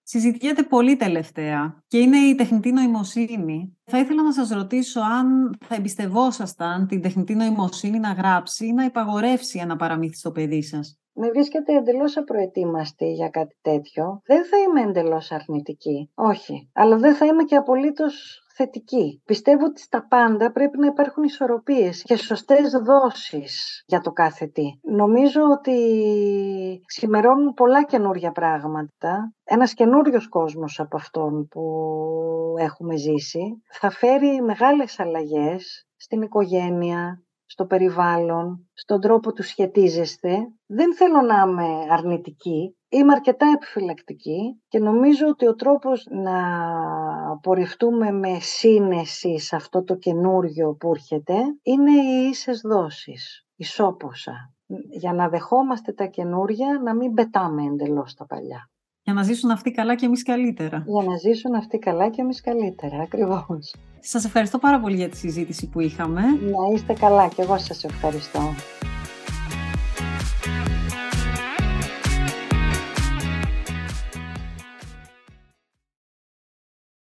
συζητιέται 0.06 0.62
πολύ 0.62 0.96
τελευταία 0.96 1.82
και 1.86 1.98
είναι 1.98 2.16
η 2.16 2.34
τεχνητή 2.34 2.72
νοημοσύνη. 2.72 3.78
Θα 3.84 3.98
ήθελα 3.98 4.22
να 4.22 4.32
σας 4.32 4.48
ρωτήσω 4.50 5.00
αν 5.00 5.56
θα 5.64 5.74
εμπιστευόσασταν 5.74 6.86
την 6.86 7.02
τεχνητή 7.02 7.34
νοημοσύνη 7.34 7.98
να 7.98 8.12
γράψει 8.12 8.66
ή 8.66 8.72
να 8.72 8.84
υπαγορεύσει 8.84 9.58
ένα 9.58 9.76
παραμύθι 9.76 10.16
στο 10.16 10.30
παιδί 10.32 10.62
σας. 10.62 10.98
Με 11.12 11.30
βρίσκεται 11.30 11.76
εντελώς 11.76 12.16
απροετοίμαστη 12.16 13.12
για 13.12 13.28
κάτι 13.28 13.56
τέτοιο. 13.62 14.20
Δεν 14.26 14.44
θα 14.44 14.56
είμαι 14.56 14.80
εντελώς 14.80 15.30
αρνητική. 15.30 16.10
Όχι. 16.14 16.70
Αλλά 16.74 16.96
δεν 16.96 17.14
θα 17.14 17.26
είμαι 17.26 17.42
και 17.42 17.56
απολύτως 17.56 18.45
θετική. 18.56 19.22
Πιστεύω 19.24 19.64
ότι 19.64 19.80
στα 19.80 20.06
πάντα 20.06 20.52
πρέπει 20.52 20.78
να 20.78 20.86
υπάρχουν 20.86 21.22
ισορροπίες 21.22 22.02
και 22.02 22.16
σωστές 22.16 22.70
δόσεις 22.84 23.82
για 23.86 24.00
το 24.00 24.10
κάθε 24.10 24.46
τι. 24.46 24.62
Νομίζω 24.82 25.40
ότι 25.42 25.76
σχημερώνουν 26.86 27.54
πολλά 27.54 27.84
καινούργια 27.84 28.32
πράγματα. 28.32 29.32
Ένας 29.44 29.74
καινούριος 29.74 30.28
κόσμος 30.28 30.80
από 30.80 30.96
αυτόν 30.96 31.48
που 31.48 31.62
έχουμε 32.58 32.96
ζήσει 32.96 33.62
θα 33.72 33.90
φέρει 33.90 34.42
μεγάλες 34.42 35.00
αλλαγές 35.00 35.86
στην 35.96 36.22
οικογένεια, 36.22 37.25
στο 37.46 37.66
περιβάλλον, 37.66 38.68
στον 38.72 39.00
τρόπο 39.00 39.32
του 39.32 39.42
σχετίζεστε. 39.42 40.36
Δεν 40.66 40.94
θέλω 40.94 41.20
να 41.20 41.44
είμαι 41.46 41.86
αρνητική, 41.90 42.76
είμαι 42.88 43.12
αρκετά 43.12 43.46
επιφυλακτική 43.54 44.62
και 44.68 44.78
νομίζω 44.78 45.26
ότι 45.28 45.48
ο 45.48 45.54
τρόπος 45.54 46.06
να 46.10 46.38
πορευτούμε 47.42 48.10
με 48.10 48.38
σύνεση 48.40 49.38
σε 49.38 49.56
αυτό 49.56 49.84
το 49.84 49.94
καινούριο 49.94 50.74
που 50.74 50.90
έρχεται 50.90 51.34
είναι 51.62 51.90
οι 51.90 52.28
ίσες 52.28 52.60
δόσεις, 52.60 53.46
ισόποσα. 53.56 54.54
Για 54.90 55.12
να 55.12 55.28
δεχόμαστε 55.28 55.92
τα 55.92 56.06
καινούρια, 56.06 56.80
να 56.84 56.94
μην 56.94 57.14
πετάμε 57.14 57.62
εντελώς 57.62 58.14
τα 58.14 58.26
παλιά. 58.26 58.70
Για 59.06 59.14
να 59.14 59.22
ζήσουν 59.22 59.50
αυτοί 59.50 59.70
καλά 59.70 59.94
και 59.94 60.06
εμείς 60.06 60.22
καλύτερα. 60.22 60.84
Για 60.86 61.02
να 61.02 61.16
ζήσουν 61.16 61.54
αυτοί 61.54 61.78
καλά 61.78 62.10
και 62.10 62.20
εμείς 62.20 62.40
καλύτερα, 62.40 62.98
ακριβώς. 63.02 63.74
Σας 64.00 64.24
ευχαριστώ 64.24 64.58
πάρα 64.58 64.80
πολύ 64.80 64.96
για 64.96 65.08
τη 65.08 65.16
συζήτηση 65.16 65.68
που 65.68 65.80
είχαμε. 65.80 66.20
Να 66.20 66.74
είστε 66.74 66.92
καλά 66.92 67.28
και 67.28 67.42
εγώ 67.42 67.58
σας 67.58 67.84
ευχαριστώ. 67.84 68.40